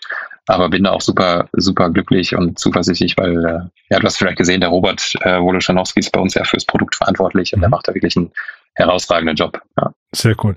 Aber 0.47 0.69
bin 0.69 0.85
da 0.85 0.91
auch 0.91 1.01
super, 1.01 1.49
super 1.53 1.89
glücklich 1.89 2.37
und 2.37 2.59
zuversichtlich, 2.59 3.17
weil 3.17 3.45
äh, 3.45 3.61
ja, 3.89 3.99
du 3.99 4.03
hast 4.03 4.19
vielleicht 4.19 4.37
gesehen, 4.37 4.61
der 4.61 4.69
Robert 4.69 5.15
äh, 5.21 5.41
Woloschanowski 5.41 6.01
ist 6.01 6.13
bei 6.13 6.21
uns 6.21 6.35
ja 6.35 6.45
fürs 6.45 6.67
Produkt 6.67 6.97
verantwortlich 6.97 7.55
und 7.55 7.61
der 7.61 7.69
mhm. 7.69 7.73
macht 7.73 7.89
da 7.89 7.95
wirklich 7.95 8.17
einen 8.17 8.33
herausragenden 8.75 9.37
Job. 9.37 9.61
Ja. 9.79 9.93
Sehr 10.15 10.37
cool. 10.45 10.57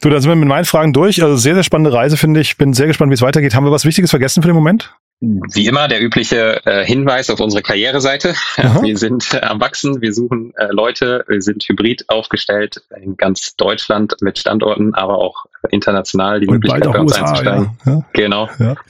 Du, 0.00 0.10
da 0.10 0.20
sind 0.20 0.30
wir 0.30 0.36
mit 0.36 0.48
meinen 0.48 0.64
Fragen 0.64 0.92
durch. 0.92 1.22
Also 1.22 1.36
sehr, 1.36 1.54
sehr 1.54 1.64
spannende 1.64 1.92
Reise, 1.92 2.16
finde 2.16 2.40
ich. 2.40 2.56
Bin 2.56 2.72
sehr 2.72 2.86
gespannt, 2.86 3.10
wie 3.10 3.14
es 3.14 3.22
weitergeht. 3.22 3.54
Haben 3.54 3.64
wir 3.64 3.72
was 3.72 3.84
Wichtiges 3.84 4.10
vergessen 4.10 4.42
für 4.42 4.48
den 4.48 4.54
Moment? 4.54 4.94
Wie 5.20 5.66
immer 5.66 5.86
der 5.86 6.02
übliche 6.02 6.66
äh, 6.66 6.84
Hinweis 6.84 7.30
auf 7.30 7.38
unsere 7.38 7.62
Karriereseite. 7.62 8.34
Aha. 8.56 8.82
Wir 8.82 8.96
sind 8.96 9.34
äh, 9.34 9.40
am 9.40 9.60
Wachsen, 9.60 10.00
wir 10.00 10.12
suchen 10.12 10.52
äh, 10.56 10.66
Leute, 10.70 11.24
wir 11.28 11.40
sind 11.42 11.62
hybrid 11.68 12.08
aufgestellt 12.08 12.82
in 13.00 13.16
ganz 13.16 13.54
Deutschland 13.54 14.16
mit 14.20 14.38
Standorten, 14.38 14.94
aber 14.94 15.18
auch 15.18 15.44
international 15.70 16.40
die 16.40 16.48
Und 16.48 16.54
Möglichkeit 16.54 16.92
bei 16.92 16.98
uns 16.98 17.12
USA, 17.12 17.24
einzusteigen. 17.24 17.78
Ja. 17.86 17.92
Ja. 17.92 18.04
Genau. 18.12 18.48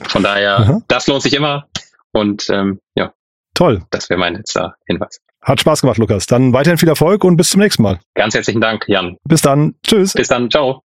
Von 0.09 0.23
daher, 0.23 0.59
Aha. 0.59 0.83
das 0.89 1.07
lohnt 1.07 1.23
sich 1.23 1.35
immer. 1.35 1.67
Und 2.13 2.49
ähm, 2.49 2.81
ja, 2.95 3.13
toll. 3.55 3.83
Das 3.91 4.09
wäre 4.09 4.19
mein 4.19 4.35
letzter 4.35 4.77
Hinweis. 4.87 5.21
Hat 5.43 5.61
Spaß 5.61 5.81
gemacht, 5.81 5.99
Lukas. 5.99 6.27
Dann 6.27 6.53
weiterhin 6.53 6.79
viel 6.79 6.89
Erfolg 6.89 7.25
und 7.25 7.37
bis 7.37 7.51
zum 7.51 7.61
nächsten 7.61 7.83
Mal. 7.83 8.01
Ganz 8.15 8.35
herzlichen 8.35 8.61
Dank, 8.61 8.85
Jan. 8.87 9.17
Bis 9.25 9.43
dann. 9.43 9.75
Tschüss. 9.85 10.13
Bis 10.13 10.29
dann. 10.29 10.51
Ciao. 10.51 10.83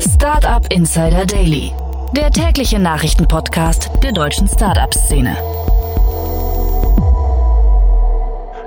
Startup 0.00 0.66
Insider 0.72 1.26
Daily 1.26 1.72
der 2.16 2.30
tägliche 2.30 2.78
Nachrichtenpodcast 2.78 3.90
der 4.02 4.12
deutschen 4.12 4.48
Startup-Szene. 4.48 5.36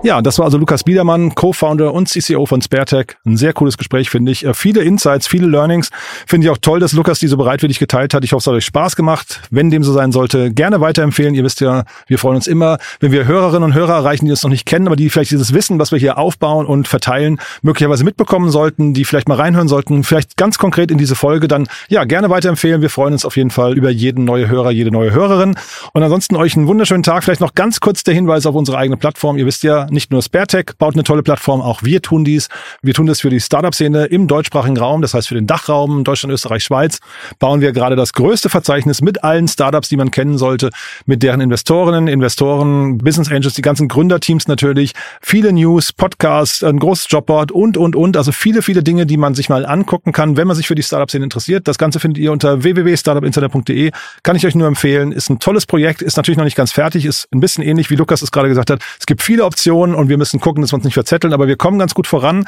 Ja, 0.04 0.22
das 0.22 0.38
war 0.38 0.44
also 0.44 0.58
Lukas 0.58 0.84
Biedermann, 0.84 1.34
Co-Founder 1.34 1.94
und 1.94 2.10
CCO 2.10 2.46
von 2.46 2.62
SpareTech. 2.62 3.16
Ein 3.26 3.38
sehr 3.38 3.54
cooles 3.54 3.78
Gespräch, 3.78 4.10
finde 4.10 4.34
ich. 4.34 4.46
Äh, 4.46 4.54
viele 4.54 4.82
Insights, 4.82 5.28
viele 5.28 5.48
Learnings. 5.48 5.92
Finde 6.28 6.46
ich 6.46 6.52
auch 6.52 6.58
toll, 6.58 6.82
dass 6.82 6.92
Lukas 6.92 7.20
diese 7.20 7.38
bereitwillig 7.38 7.80
geteilt 7.80 8.14
hat. 8.14 8.26
Ich 8.26 8.34
hoffe, 8.34 8.42
es 8.42 8.48
hat 8.48 8.54
euch 8.54 8.66
Spaß 8.66 8.98
gemacht. 8.98 9.40
Wenn 9.50 9.70
dem 9.70 9.82
so 9.82 9.94
sein 9.94 10.12
sollte, 10.12 10.52
gerne 10.52 10.82
weiterempfehlen. 10.82 11.36
Ihr 11.36 11.46
wisst 11.46 11.62
ja, 11.62 11.86
wir 12.08 12.20
freuen 12.20 12.36
uns 12.36 12.48
immer, 12.48 12.80
wenn 13.00 13.14
wir 13.14 13.26
Hörerinnen 13.28 13.64
und 13.64 13.74
Hörer 13.76 13.94
erreichen, 13.94 14.26
die 14.26 14.32
das 14.32 14.44
noch 14.44 14.50
nicht 14.50 14.66
kennen, 14.66 14.88
aber 14.88 14.98
die 14.98 15.10
vielleicht 15.10 15.32
dieses 15.32 15.54
Wissen, 15.54 15.80
was 15.80 15.94
wir 15.94 16.00
hier 16.00 16.18
aufbauen 16.18 16.66
und 16.66 16.86
verteilen, 16.86 17.40
möglicherweise 17.62 18.04
mitbekommen 18.04 18.52
sollten, 18.52 18.94
die 18.94 19.06
vielleicht 19.06 19.30
mal 19.30 19.38
reinhören 19.38 19.70
sollten, 19.70 20.04
vielleicht 20.04 20.36
ganz 20.36 20.58
konkret 20.58 20.92
in 20.92 20.98
diese 20.98 21.16
Folge, 21.16 21.48
dann 21.48 21.66
ja, 21.88 22.04
gerne 22.04 22.30
weiterempfehlen. 22.30 22.82
Wir 22.82 22.90
freuen 22.90 23.14
uns 23.14 23.24
auf 23.24 23.38
jeden 23.38 23.52
Fall 23.52 23.78
über 23.78 23.90
jeden 23.90 24.26
neue 24.26 24.50
Hörer, 24.50 24.72
jede 24.72 24.92
neue 24.92 25.14
Hörerin. 25.14 25.56
Und 25.94 26.04
ansonsten 26.04 26.36
euch 26.36 26.58
einen 26.58 26.68
wunderschönen 26.68 27.04
Tag. 27.04 27.24
Vielleicht 27.24 27.40
noch 27.40 27.56
ganz 27.56 27.80
kurz 27.80 28.04
der 28.04 28.14
Hinweis 28.14 28.46
auf 28.46 28.56
unsere 28.56 28.78
eigene 28.78 28.98
Plattform. 28.98 29.38
Ihr 29.38 29.46
wisst 29.46 29.64
ja, 29.64 29.88
nicht 29.94 30.12
nur 30.12 30.22
SpareTech 30.22 30.72
baut 30.78 30.96
eine 30.96 31.04
tolle 31.04 31.24
Plattform, 31.24 31.62
auch 31.62 31.84
wir 31.84 32.02
tun 32.02 32.26
dies. 32.26 32.50
Wir 32.82 32.94
tun 32.94 33.06
das 33.06 33.22
für 33.22 33.30
die 33.30 33.40
Startup-Szene 33.40 34.06
im 34.06 34.28
deutschsprachigen 34.28 34.78
Raum, 34.78 35.02
das 35.02 35.14
heißt 35.14 35.28
für 35.28 35.36
den 35.36 35.48
Dachraum 35.48 36.04
Deutschland, 36.04 36.34
Österreich, 36.34 36.64
Schweiz, 36.64 37.00
bauen 37.40 37.62
wir 37.62 37.72
gerade 37.72 37.96
das 37.96 38.14
größte 38.14 38.50
Verzeichnis 38.50 39.02
mit 39.02 39.24
allen 39.24 39.48
Startups, 39.48 39.90
die 39.90 39.98
man 39.98 40.12
kennen 40.12 40.38
sollte, 40.38 40.70
mit 41.06 41.24
deren 41.24 41.42
Investorinnen, 41.42 42.08
Investoren, 42.08 42.98
Business 42.98 43.32
Angels, 43.32 43.54
die 43.54 43.62
ganzen 43.62 43.88
Gründerteams 43.88 44.48
natürlich, 44.48 44.94
viele 45.22 45.54
News, 45.54 45.94
Podcasts, 45.94 46.64
ein 46.64 46.80
großes 46.80 47.08
Jobboard 47.10 47.52
und, 47.52 47.78
und, 47.78 47.96
und. 47.96 48.18
Also 48.18 48.32
viele, 48.32 48.62
viele 48.62 48.84
Dinge, 48.84 49.06
die 49.06 49.18
man 49.18 49.36
sich 49.36 49.50
mal 49.50 49.66
angucken 49.66 50.12
kann, 50.12 50.38
wenn 50.38 50.48
man 50.48 50.56
sich 50.56 50.68
für 50.68 50.76
die 50.76 50.84
Startup-Szene 50.84 51.24
interessiert. 51.24 51.68
Das 51.68 51.78
Ganze 51.78 52.00
findet 52.00 52.22
ihr 52.22 52.32
unter 52.32 52.64
www.startupinternet.de. 52.64 53.92
Kann 54.24 54.36
ich 54.36 54.46
euch 54.46 54.56
nur 54.56 54.68
empfehlen. 54.68 55.12
Ist 55.12 55.30
ein 55.30 55.40
tolles 55.40 55.66
Projekt, 55.66 56.02
ist 56.02 56.18
natürlich 56.18 56.38
noch 56.38 56.46
nicht 56.46 56.58
ganz 56.58 56.72
fertig, 56.72 57.06
ist 57.06 57.28
ein 57.34 57.40
bisschen 57.40 57.64
ähnlich, 57.64 57.90
wie 57.90 57.96
Lukas 57.96 58.22
es 58.22 58.32
gerade 58.32 58.50
gesagt 58.50 58.70
hat. 58.70 58.82
Es 59.00 59.06
gibt 59.06 59.22
viele 59.22 59.46
Optionen 59.46 59.83
und 59.92 60.10
wir 60.10 60.18
müssen 60.18 60.40
gucken, 60.40 60.62
dass 60.62 60.72
wir 60.72 60.76
uns 60.76 60.86
nicht 60.86 60.94
verzetteln, 60.94 61.34
aber 61.34 61.48
wir 61.48 61.58
kommen 61.58 61.80
ganz 61.80 61.94
gut 61.94 62.08
voran 62.08 62.46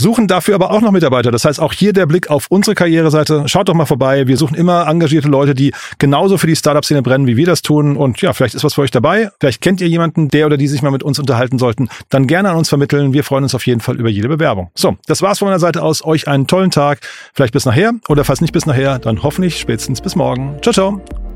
suchen 0.00 0.26
dafür 0.26 0.54
aber 0.54 0.70
auch 0.70 0.80
noch 0.80 0.90
Mitarbeiter. 0.92 1.30
Das 1.30 1.44
heißt, 1.44 1.60
auch 1.60 1.72
hier 1.72 1.92
der 1.92 2.06
Blick 2.06 2.30
auf 2.30 2.46
unsere 2.48 2.74
Karriereseite. 2.74 3.44
Schaut 3.46 3.68
doch 3.68 3.74
mal 3.74 3.86
vorbei. 3.86 4.26
Wir 4.26 4.36
suchen 4.36 4.54
immer 4.56 4.86
engagierte 4.88 5.28
Leute, 5.28 5.54
die 5.54 5.72
genauso 5.98 6.38
für 6.38 6.46
die 6.46 6.56
Startup-Szene 6.56 7.02
brennen, 7.02 7.26
wie 7.26 7.36
wir 7.36 7.46
das 7.46 7.62
tun. 7.62 7.96
Und 7.96 8.20
ja, 8.22 8.32
vielleicht 8.32 8.54
ist 8.54 8.64
was 8.64 8.74
für 8.74 8.82
euch 8.82 8.90
dabei. 8.90 9.30
Vielleicht 9.38 9.60
kennt 9.60 9.80
ihr 9.80 9.88
jemanden, 9.88 10.28
der 10.28 10.46
oder 10.46 10.56
die 10.56 10.68
sich 10.68 10.82
mal 10.82 10.90
mit 10.90 11.02
uns 11.02 11.18
unterhalten 11.18 11.58
sollten. 11.58 11.88
Dann 12.08 12.26
gerne 12.26 12.50
an 12.50 12.56
uns 12.56 12.68
vermitteln. 12.68 13.12
Wir 13.12 13.24
freuen 13.24 13.44
uns 13.44 13.54
auf 13.54 13.66
jeden 13.66 13.80
Fall 13.80 13.96
über 13.96 14.08
jede 14.08 14.28
Bewerbung. 14.28 14.70
So, 14.74 14.96
das 15.06 15.22
war's 15.22 15.38
von 15.38 15.48
meiner 15.48 15.60
Seite 15.60 15.82
aus. 15.82 16.04
Euch 16.04 16.28
einen 16.28 16.46
tollen 16.46 16.70
Tag. 16.70 17.00
Vielleicht 17.34 17.52
bis 17.52 17.66
nachher 17.66 17.92
oder 18.08 18.24
falls 18.24 18.40
nicht 18.40 18.52
bis 18.52 18.66
nachher, 18.66 18.98
dann 18.98 19.22
hoffentlich 19.22 19.60
spätestens 19.60 20.00
bis 20.00 20.16
morgen. 20.16 20.56
Ciao, 20.62 20.72
ciao. 20.72 21.29